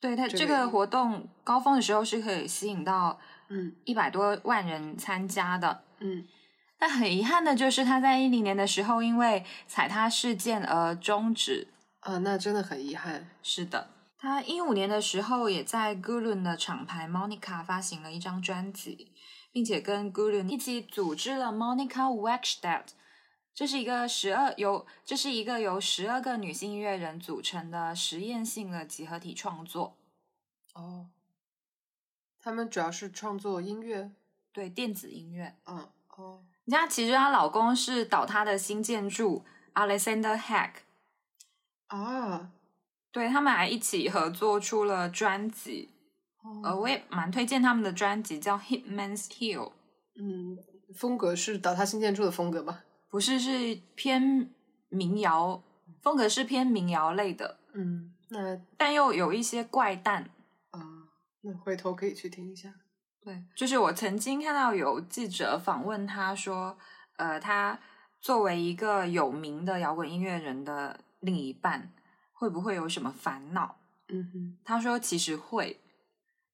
[0.00, 5.84] 对它这这个个活动高峰的时候是可以吸引到嗯一百多万人参加的。
[6.00, 6.24] 嗯
[6.76, 11.68] 但很遗憾的就是，他在一零年的时候因为踩踏事件而终止。
[12.00, 13.28] 啊，那真的很遗憾。
[13.40, 13.90] 是的，
[14.22, 19.12] 他一五年的时候也在 Gulun 的厂牌 Monica 发行了一张专辑，
[19.50, 22.90] 并且跟 Gulun 一起组织了 Monica Werkstatt。
[23.52, 29.98] 这是一个十二由这是一个由十二个女性音乐人组成的实验性的集合体创作，
[30.74, 31.08] 哦，
[32.38, 34.12] 他们主要是创作音乐。
[34.52, 35.56] 对电子音乐。
[35.64, 39.44] 嗯哦你看，其实她老公是倒塌的新建筑
[39.74, 40.74] Alexander Hack，
[41.88, 42.52] 啊，
[43.12, 45.90] 对他们还一起合作出了专辑，
[46.64, 49.68] 呃，哦我也蛮推荐他们的专辑，叫《Hitman's Hill》，
[50.18, 50.56] 嗯，
[50.96, 52.80] 风格是倒塌新建筑的风格吗？
[53.10, 54.50] 不是是偏
[54.88, 55.62] 民谣
[56.00, 60.30] 风格，是偏民谣类的，嗯，那但又有一些怪诞。
[60.70, 60.80] 啊，
[61.42, 62.72] 那回头可以去听一下。
[63.22, 66.76] 对，就是我曾经看到有记者访问他说，
[67.18, 67.78] 呃，他
[68.20, 71.92] 作为一个有名的摇滚音乐人的另一半，
[72.42, 73.76] 会不会有什么烦恼？
[74.08, 75.78] 嗯哼，他说其实会，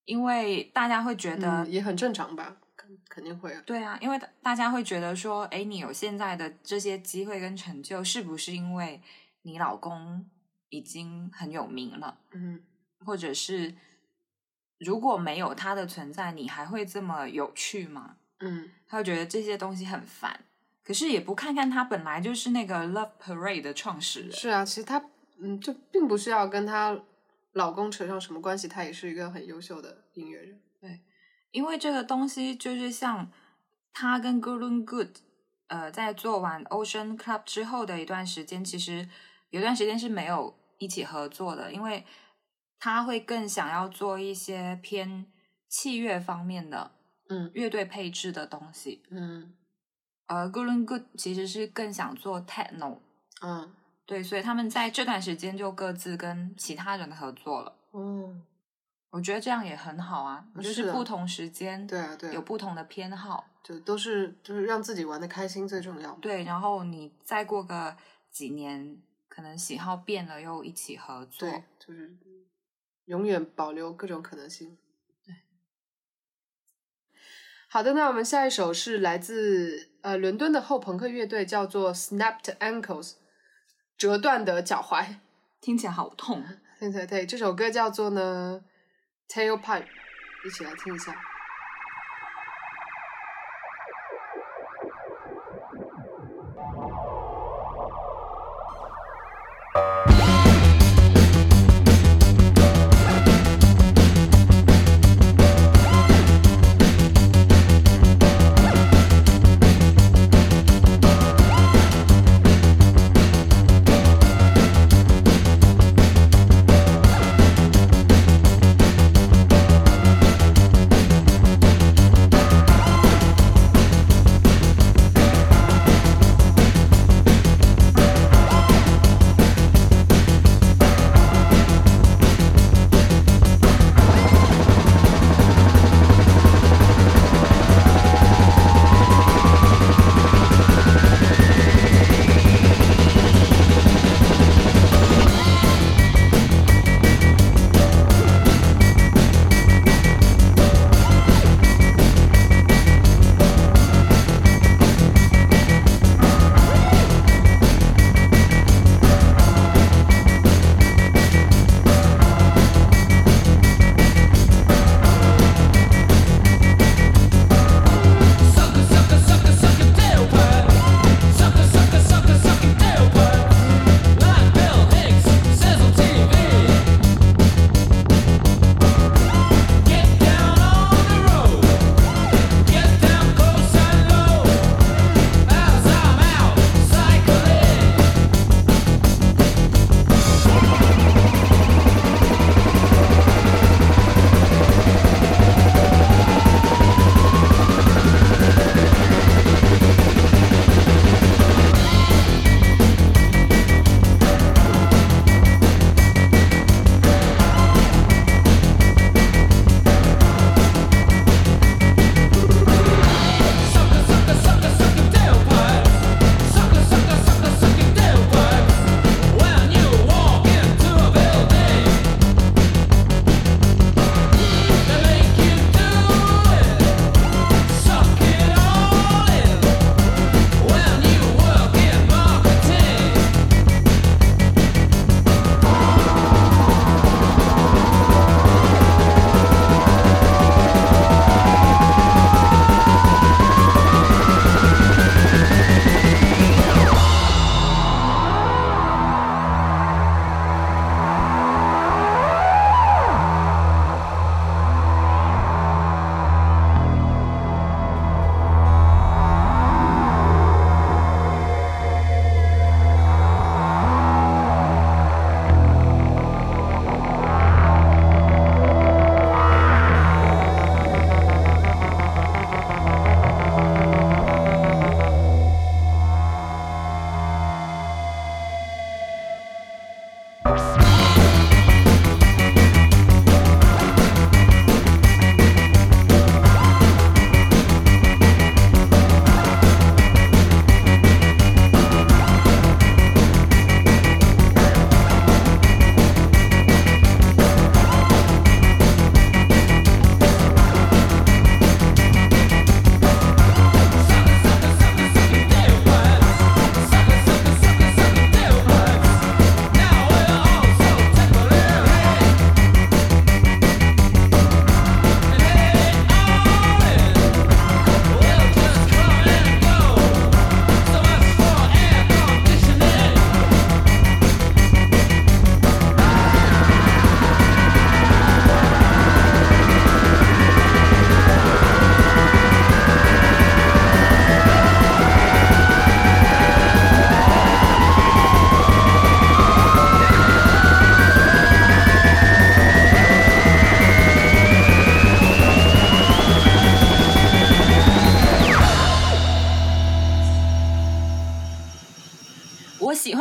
[0.04, 2.58] 因为大家会觉得，嗯，也很正常吧？
[2.76, 3.62] 肯肯定会啊。
[3.64, 9.00] 对啊，因为大大家会觉得说，哎，你有现在的这些机会跟成就，是不是因为
[9.44, 10.28] 你老公
[10.68, 12.60] 已经很有名了，嗯
[13.06, 13.74] 或者是
[14.78, 18.16] 如果没有他的存在，你还会这么有趣吗？
[18.40, 20.38] 嗯他会觉得这些东西很烦，
[20.84, 25.02] 可是也不看看他本来就是那个 Love Parade 的创始人，是啊，其实她
[25.40, 27.00] 嗯，就并不是要跟她
[27.52, 30.60] 老公扯上什么关系，她也是一个很优秀的音乐人。
[30.80, 31.00] 对
[31.50, 33.30] 因为这个东西就是像
[33.92, 35.08] 她跟 g o o d n Good，
[35.68, 39.08] 呃，在做完 Ocean Club 之后的一段时间，其实
[39.50, 42.04] 有段时间是没有一起合作的，因为
[42.78, 45.26] 她会更想要做一些偏
[45.68, 46.92] 器乐方面的
[47.28, 47.50] 嗯。
[47.54, 49.54] 乐队配置的东西，嗯。
[50.26, 52.98] 而 g o o d n Good 其实是更想做 Techno，
[53.42, 53.74] 嗯
[54.08, 57.74] 对，所以他们在这段时间就各自跟其他人合作了。
[57.92, 58.42] 嗯，
[59.10, 63.46] 我觉得这样也很好啊，就是不同时间对啊对啊有不同的偏好。
[63.62, 66.12] 就都是就是让自己玩的开心最重要。
[66.22, 67.94] 对，然后你再过个
[68.30, 68.96] 几年，
[69.28, 71.46] 可能喜好变了，又一起合作。
[71.46, 72.16] 对，就是
[73.04, 74.78] 永远保留各种可能性。
[75.22, 75.34] 对，
[77.68, 83.16] 好的，那我们下一首是来自呃伦敦的后朋克乐队，叫做 Snapped Ankles，
[83.98, 85.16] 折断的脚踝。
[85.60, 86.44] 听起来好痛。
[86.78, 88.62] 对对对，这首歌叫做呢
[89.28, 89.84] Tailpipe，
[90.46, 91.12] 一起来听一下。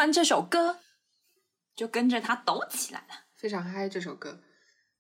[0.08, 0.78] 欢这首歌，
[1.76, 3.26] 就跟着他抖起来了。
[3.36, 4.40] 非常嗨这首歌。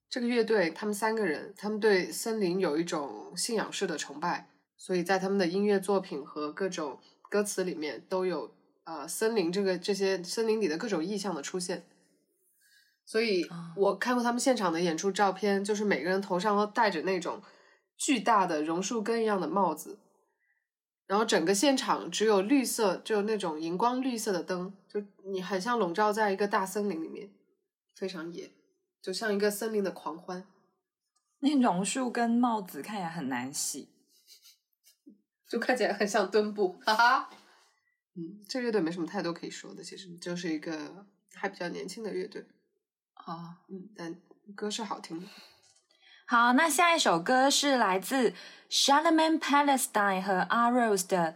[0.09, 6.99] 这个乐队，他们三个人，他们对森林有一种信仰式的崇拜，所以在他们的音乐作品和各种
[7.29, 8.53] 歌词里面都有
[8.83, 11.87] 呃森林这个这些森林里的各种意象的出现。
[13.05, 17.41] 所以我看过他们现场的演出照片，就是每个人头上都戴着那种
[17.95, 19.99] 巨大的榕树根一样的帽子，
[21.05, 27.29] 然后整个现场只有绿色，就那种荧光绿色的灯，就你很像笼罩在一个大森林里面，
[27.95, 28.51] 非常野，
[29.01, 30.45] 就像一个森林的狂欢。
[31.39, 33.89] 那榕树跟帽子看起来很难洗，
[35.47, 37.29] 就看起来很像墩布，哈哈。
[38.15, 42.43] 嗯，这乐队没什么太多可以说的，其实就是一个还比较年轻的乐队，
[43.13, 44.19] 啊，嗯，但
[44.55, 45.27] 歌是好听的。
[46.25, 48.33] 好，那下一首歌是来自
[48.69, 51.35] Charlemagne Palestine 和 a Rose 的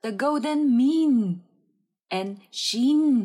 [0.00, 1.40] The Golden Mean
[2.10, 3.24] and Sheen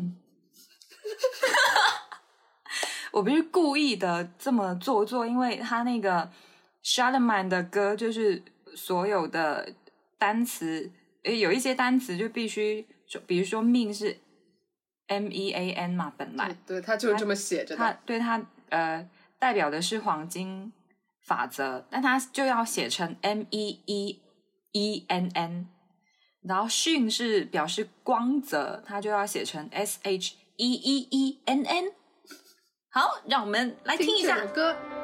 [3.12, 6.30] 我不是故意的这么做作，因为他那个
[6.84, 8.42] Charlemagne 的歌就是
[8.74, 9.74] 所有的
[10.18, 10.90] 单词，
[11.22, 14.18] 诶，有一些单词就必须，就比如说 mean 是
[15.06, 17.98] M E A N 嘛，本来对，他就是这么写着它的。
[18.04, 19.08] 对他呃
[19.38, 20.70] 代表的是黄金
[21.22, 24.20] 法则，但他就要写成 M E E
[24.72, 25.68] E N N，
[26.46, 31.92] 然后 she 是表示光泽，它就要写成 S H E E E N N。
[32.90, 34.46] 好，让我们来听一下这。
[34.46, 34.95] 首歌。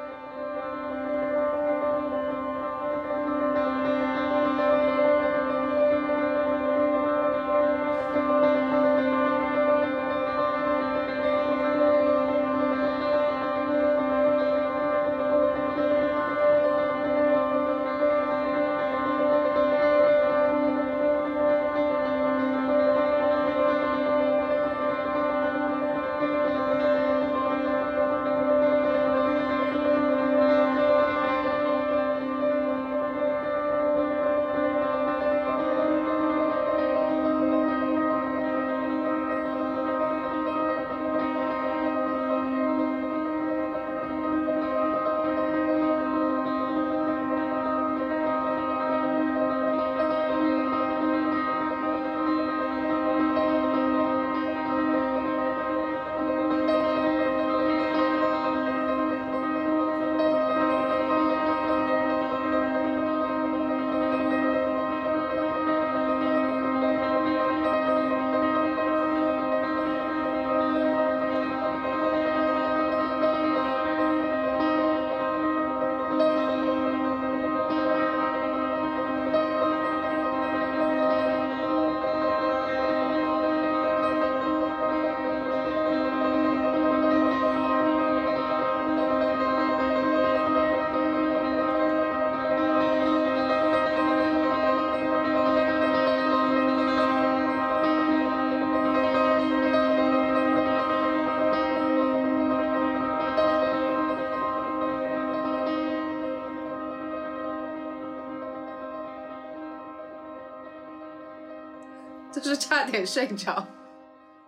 [112.72, 113.68] 差点睡着。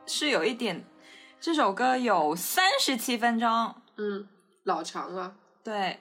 [0.06, 0.82] 是有一点，
[1.38, 4.26] 这首歌有三十七分钟，嗯，
[4.62, 5.36] 老长了。
[5.62, 6.00] 对，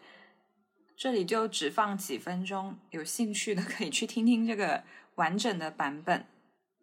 [0.95, 6.25] 这里就只放几分钟，有兴趣的可以去听听这个完整的版本。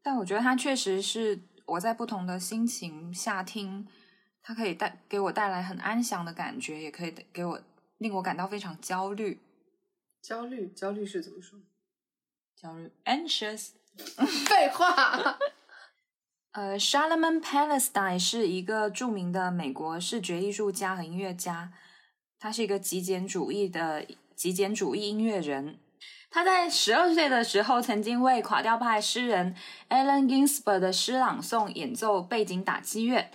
[0.03, 3.88] 但我觉得它确实是我在不同的心情下听，
[4.43, 7.62] 它可以带给我带来很安详的感觉，也可以给我
[7.97, 9.41] 令我感到非常焦虑。
[10.20, 11.59] 焦虑，焦虑是怎么说？
[12.55, 13.70] 焦虑 anxious。
[14.46, 15.38] 废话。
[16.53, 21.72] 呃，Charlemagne Palestine 是一个著名的美国视觉艺术家和音乐家，
[22.38, 25.78] 他是一个极简主义的极简主义音乐人。
[26.28, 29.55] 他在十二岁的时候，曾经为垮掉派诗人
[29.88, 33.30] Allen Ginsberg 的诗朗诵演奏背景打击乐。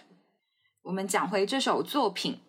[0.83, 2.41] 我们讲回这首作品，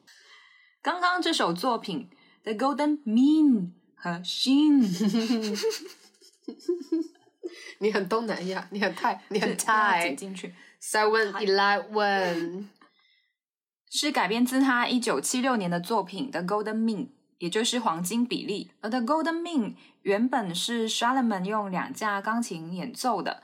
[0.82, 2.10] 刚刚这首作品
[2.44, 3.52] 《The Golden Mean》
[3.94, 4.82] 和《Sheen》
[7.80, 10.16] 你很东南亚，你很泰，你很要泰剪。
[10.16, 10.55] 进去。
[10.80, 12.66] Seven Eleven，
[13.90, 17.05] 是改编自他一九七六年的作品《The Golden Mean》，
[17.38, 18.70] 也就是黄金比例。
[18.80, 19.70] 而《The Golden Mean》
[20.03, 23.42] 原本是 Charlemagne 用两架钢琴演奏的，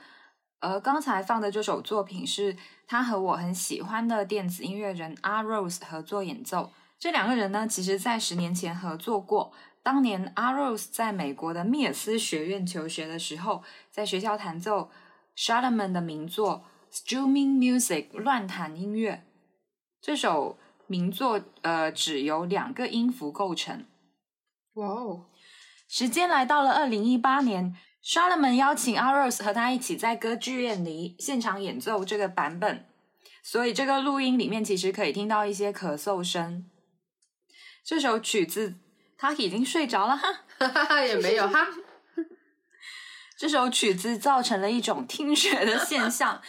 [0.59, 2.55] 而刚才放的这首作品是
[2.87, 6.71] 他和我很喜欢的电子音乐人 R Rose 合作演奏。
[6.97, 9.51] 这两个人呢，其实在十年前合作过。
[9.81, 13.61] 当年 R Rose 在美国的密尔斯学院求学的时候，
[13.93, 14.89] 在学校弹奏
[15.37, 19.23] Charlemagne 的名作 Streaming Music 乱弹音乐。
[20.01, 23.85] 这首名作呃只由两个音符构成。
[24.73, 25.25] 哇哦，
[25.87, 32.87] 时间来到了二零一八年 s h a l e m a n 邀请阿 Rose 和他一起在歌剧院里现场演奏这个版本，
[33.43, 36.67] 所以这个录音里面其实可以听到一些咳嗽声。
[37.85, 38.73] 这首曲子
[39.15, 40.33] 他已经睡着了哈。
[40.57, 41.67] 哈哈哈，也没有哈。
[43.43, 46.41] 这首曲子造成了一种听觉的现象，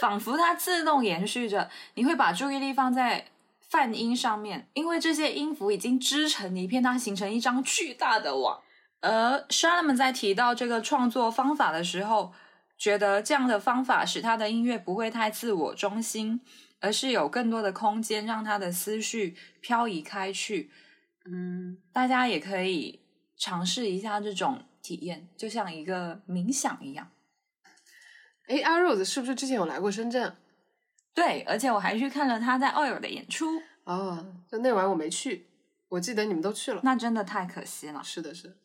[0.00, 1.68] 仿佛它自动延续着。
[1.92, 3.26] 你会把注意力放在
[3.68, 8.62] 泛音上面，因为这些音符已经织成一片，它形成一张巨大的网。
[9.02, 12.32] 而 s h a l m 在提到这个创作方法的时候，
[12.78, 16.40] 觉得这样的方法使他的音乐不会太自我中心，
[16.80, 20.70] 而是有更多的空间让他的思绪漂移开去。
[21.30, 23.00] 嗯，大家也可以
[23.36, 27.10] 尝试一下这种体验，就像一个冥想一样。
[28.46, 30.36] 哎，阿 Rose 是不是之前有来过深圳？
[31.14, 35.46] 对，而且我还去看了他在奥友的演出，哦，就那晚我没去，
[35.88, 36.80] 我记得你们都去了。
[36.84, 38.56] 那真的太可惜了，是的，是。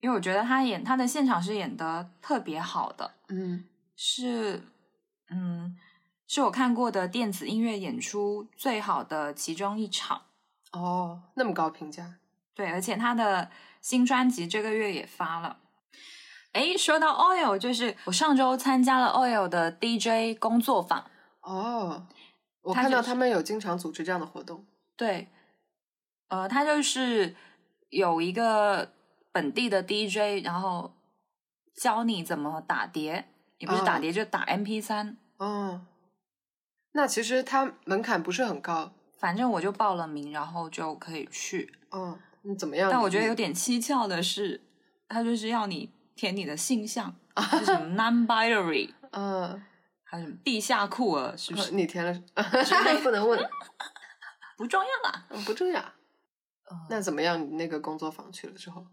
[0.00, 3.64] 因为我觉得他演他的现场是演的特别好的，嗯
[3.96, 4.62] 是
[5.30, 5.76] 嗯，
[6.26, 10.22] 是我看过的电子音乐演出最好的其中一场。
[10.72, 12.16] 哦，那么高评价。
[12.54, 13.50] 对，而且他的
[13.80, 15.58] 新专辑这个月也发了。
[16.52, 21.10] 哎，说到 Oil，就是我上周参加了 Oil 的 DJ 工作坊。
[21.42, 22.06] 哦，
[22.62, 24.66] 我看到他们有经常组织这样的活动。
[24.96, 25.28] 对，
[26.28, 27.36] 呃，他就是
[27.90, 28.92] 有一个
[29.30, 30.94] 本地的 DJ，然后
[31.80, 33.28] 教你怎么打碟，
[33.58, 35.16] 也不是打哦碟，就打 MP 三。
[35.36, 35.86] 哦，
[36.92, 38.92] 那其实他门槛不是很高。
[39.18, 41.72] 反正我就报了名，然后就可以去。
[41.90, 42.90] 哦，你怎么样？
[42.90, 44.60] 但我觉得有点蹊跷的是，
[45.08, 47.14] 他就是要你填你的性向，
[47.58, 49.62] 是什么 non-binary， 嗯，
[50.04, 51.72] 还有什么地下酷儿，是不是？
[51.72, 52.12] 你填了，
[53.02, 53.38] 不能问，
[54.56, 55.24] 不重要啦。
[55.30, 55.84] 嗯不重要。
[56.90, 57.40] 那怎么样？
[57.40, 58.86] 你那个工作坊去了之后，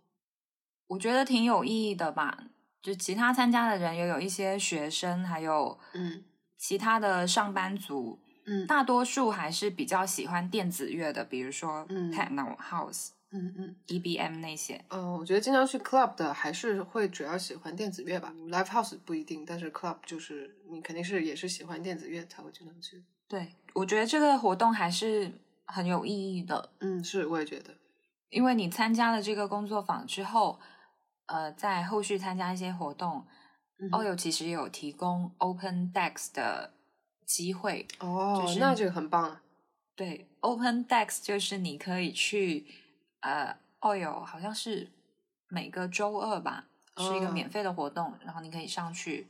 [0.88, 2.45] 我觉得挺有意义的吧。
[2.82, 6.23] 就其他参加的人也有一些学生，还有嗯
[6.57, 14.84] 其他的上班族，嗯大多数还是比较喜欢电子乐的，比如说嗯 techno house、嗯嗯 EBM 那些。
[14.89, 23.03] 嗯，我觉得经常去 club 的还是会主要喜欢电子乐吧，live house 不一定，但是 club 就是你肯定是也是喜欢电子乐才会经常去。
[23.27, 25.31] 对，我觉得这个活动还是
[25.65, 26.69] 很有意义的。
[26.80, 27.76] 嗯，是，我也觉得。
[28.30, 30.60] 因为你参加了这个工作坊之后，
[31.27, 33.26] 呃，在后续参加一些活动，
[33.80, 36.73] 嗯、，OYO 其实有提供 Open Dex 的
[37.26, 37.88] 机会。
[37.99, 39.41] 哦，就是那这个很棒啊。
[39.95, 42.65] 对，Open Dex 就是你可以去，
[43.26, 44.88] 呃，欧友好像是
[45.47, 49.27] 每个周二吧，是一个哦免费的活动，然后你可以上去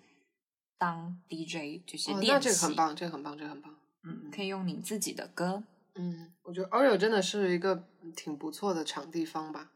[0.78, 2.38] 当 DJ，就是哦，那。
[2.38, 3.74] 这个很棒，这个很棒，这个很棒。
[4.04, 5.64] 嗯，可以用你自己的歌。
[5.96, 9.72] 嗯，我觉得 oil 真的是一个挺不错的场地方吧，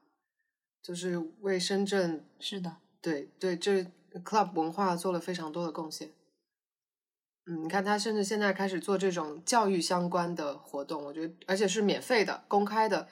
[0.83, 3.85] 就是为深圳是的，对对这
[4.25, 6.09] club 文化做了非常多的贡献。
[7.45, 13.07] 嗯，你看他甚至现在开始做这种教育相关的活动，我觉得而且是免费的、公开的，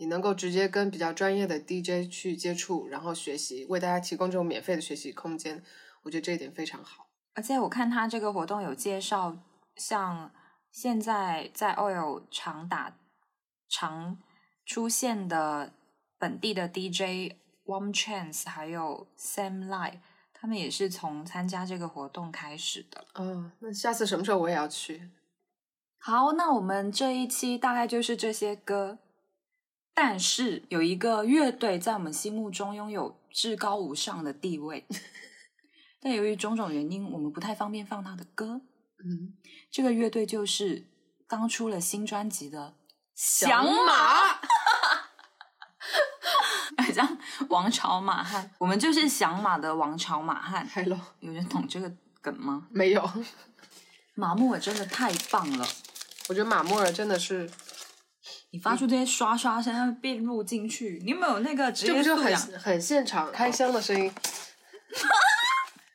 [0.00, 5.62] 你能够直接跟比较专业的 DJ 去接触，然后学习，为大家提供这种免费的学习空间，
[6.02, 7.10] 我觉得这一点非常好。
[7.34, 9.36] 而且我看他这个活动有介绍，
[9.76, 10.32] 像
[10.72, 12.96] 现在在 Oil 常打
[13.68, 14.16] 常
[14.64, 15.74] 出现的
[16.18, 17.36] 本地的 DJ
[17.66, 19.98] Warm Chance，还有 Sam Light，
[20.32, 23.06] 他们也是从参加这个活动开始的。
[23.16, 25.10] 嗯，那下次什么时候我也要去？
[25.98, 28.98] 好，那我们这一期大概就是这些歌，
[30.02, 34.86] 但是有一个乐队在我们心目中拥有至高无上的地位，
[36.00, 38.62] 但由于种种原因，我们不太方便放他的歌。
[39.04, 39.34] 嗯，
[39.70, 40.88] 这个乐队就是
[41.28, 42.76] 刚出了新专辑的
[43.14, 44.40] 响马，
[46.82, 47.18] 好像
[47.50, 48.50] 王朝马汉。
[48.56, 50.66] 我们就是响马的王朝马汉。
[50.74, 52.68] ，Hello，有人懂这个梗吗？
[52.70, 53.06] 没有。
[54.14, 55.66] 马木尔真的太棒了，
[56.30, 57.50] 我觉得马木尔真的是，
[58.52, 61.00] 你发出这些刷刷声，它会变录进去。
[61.04, 62.40] 你有没有那个职这不就很养？
[62.58, 64.12] 很现场开箱的声音？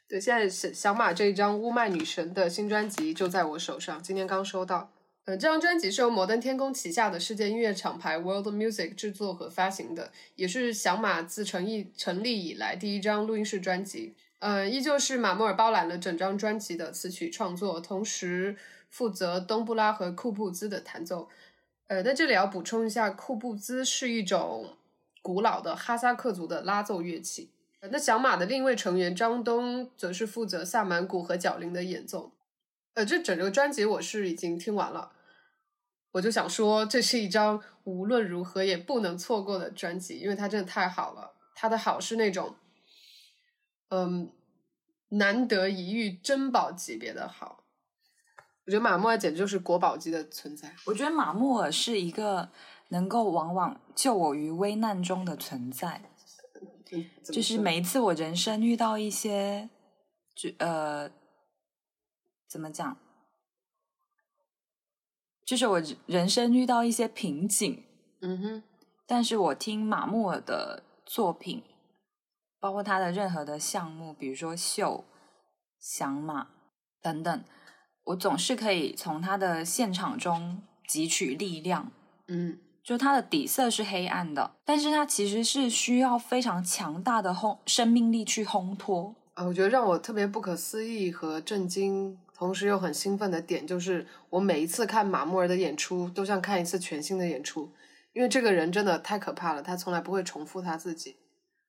[0.08, 4.92] 对，现在小小马这一张《乌麦女神》的新专辑就在我手上，今天刚收到。
[5.26, 14.16] 呃，这张专辑是由摩登天空旗下的世界音乐厂牌 World Music 制作和发行的，也是小马自成立成立以来第一张录音室专辑。
[14.40, 18.56] 呃，依旧是马莫尔包揽了整张专辑的词曲创作，同时
[18.92, 21.28] 负责东布拉和库布兹的弹奏。
[21.88, 24.78] 呃，在这里要补充一下，库布兹是一种
[25.22, 27.52] 古老的哈萨克族的拉奏乐器。
[27.92, 32.32] 那响马的另一位成员张东则是负责萨满鼓和角铃的演奏。
[32.96, 35.12] 呃，这整个专辑我是已经听完了，
[36.14, 41.34] 我就想说，这是一张无论如何也不能错过的专辑，因为它真的太好了。
[41.54, 42.56] 它的好是那种，
[43.90, 44.32] 嗯，
[45.10, 47.65] 难得一遇珍宝级别的好。
[48.66, 50.74] 我觉得马莫尔简直就是国宝级的存在。
[50.86, 52.50] 我觉得马莫尔是一个
[52.90, 56.02] 能够往往救我于危难中的存在。
[56.92, 59.70] 嗯就是每一次我人生遇到一些，
[60.36, 61.10] 就呃，
[62.48, 62.98] 怎么讲？
[65.44, 67.84] 就是我人生遇到一些瓶颈，
[68.22, 68.64] 嗯哼，
[69.08, 71.64] 但是我听马穆尔的作品，
[72.60, 75.04] 包括他的任何的项目，比如说秀、
[75.80, 76.48] 响马
[77.02, 77.44] 等等，
[78.06, 81.92] 我总是可以从他的现场中汲取力量。
[82.28, 89.16] 嗯就他的底色是黑暗的，但是他其实是需要非常强大的烘生命力去烘托。
[89.34, 97.72] 啊，我觉得让我特别不可思议和震惊，同时又很兴奋的点，就是我每一次看马穆尔的演出，都像看一次全新的演出，
[98.14, 101.16] 因为这个人真的太可怕了，他从来不会重复他自己。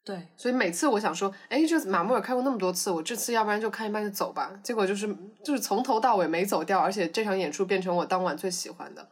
[0.06, 4.56] 对，所以每次我想说，哎，这马穆尔开过那么多次，我这次要不然就看一半就走吧。
[4.62, 5.12] 结果就是
[5.44, 9.08] 就是从头到尾没走掉，而且这场演出变成我当晚最喜欢的，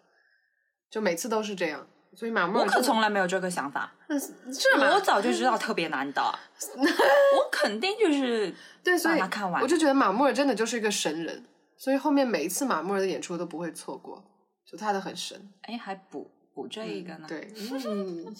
[0.88, 1.84] 就每次都是这样。
[2.14, 4.94] 所以马穆我可尔真的从来没有这个想法，是吗？
[4.94, 6.22] 我早就知道 特别难的，
[6.70, 8.54] 我肯定就是
[8.84, 11.44] 对，所以看完我就觉得马穆尔真的就是一个神人，
[11.76, 14.22] 所以后面每一次马穆尔的演出都不会错过，
[14.64, 15.52] 就他的很神。
[15.62, 17.26] 哎还补补这一个呢。
[17.26, 17.52] 对，
[17.84, 18.32] 嗯，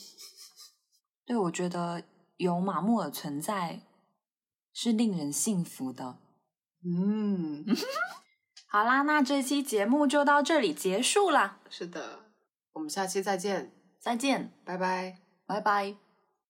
[1.26, 2.01] 对，我觉得
[2.36, 3.81] 有马木尔存在
[4.73, 6.16] 是令人幸福的。
[6.85, 7.65] 嗯，
[8.66, 12.20] 好啦，那这期节目就到这里结束啦，是的，
[12.73, 15.19] 我们下期再见，再见，拜拜。
[15.47, 15.94] 拜拜。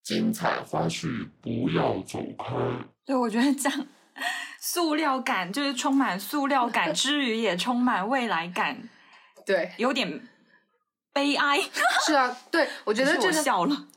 [0.03, 2.55] 精彩花絮不要走开。
[3.05, 3.87] 对，我觉得这样
[4.59, 8.87] 塑料感就是充满塑料感之余，也充满未来感，
[9.45, 10.27] 对，有点
[11.11, 11.59] 悲哀。
[12.05, 13.87] 是啊，对，我觉可是我得这个笑了。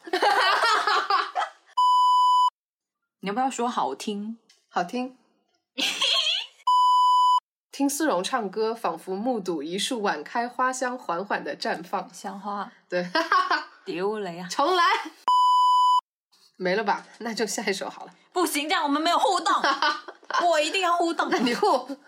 [3.20, 4.38] 你要不要说好听？
[4.68, 5.18] 好听。
[7.72, 12.12] 听丝绒唱歌，仿佛目睹一束晚开花香缓缓的绽放。
[12.12, 13.08] 香花对，
[13.84, 14.46] 丢了呀！
[14.50, 14.84] 重来。
[16.56, 17.06] 没了吧？
[17.18, 18.14] 那就下一首好了。
[18.32, 19.52] 不行，这样我们没有互动。
[20.48, 21.28] 我一定要互动。
[21.44, 21.98] 你互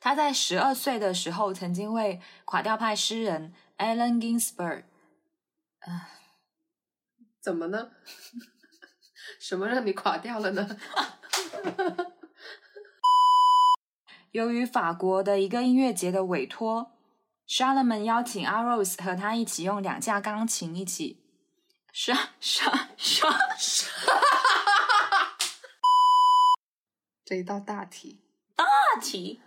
[0.00, 4.84] 他在十二岁的时候，曾经为垮掉派诗人 Allen Ginsberg
[7.40, 7.90] 怎么呢？
[9.48, 10.76] 什么让你垮掉了呢？
[14.32, 16.92] 由于法国的一个音乐节的委托
[17.46, 21.24] s h a l e m a n 邀请阿 Rose 和他一起用两架钢琴一起
[21.92, 23.88] 刷刷刷刷
[27.24, 28.20] 这一道大题。
[28.54, 28.66] 大
[29.00, 29.40] 题。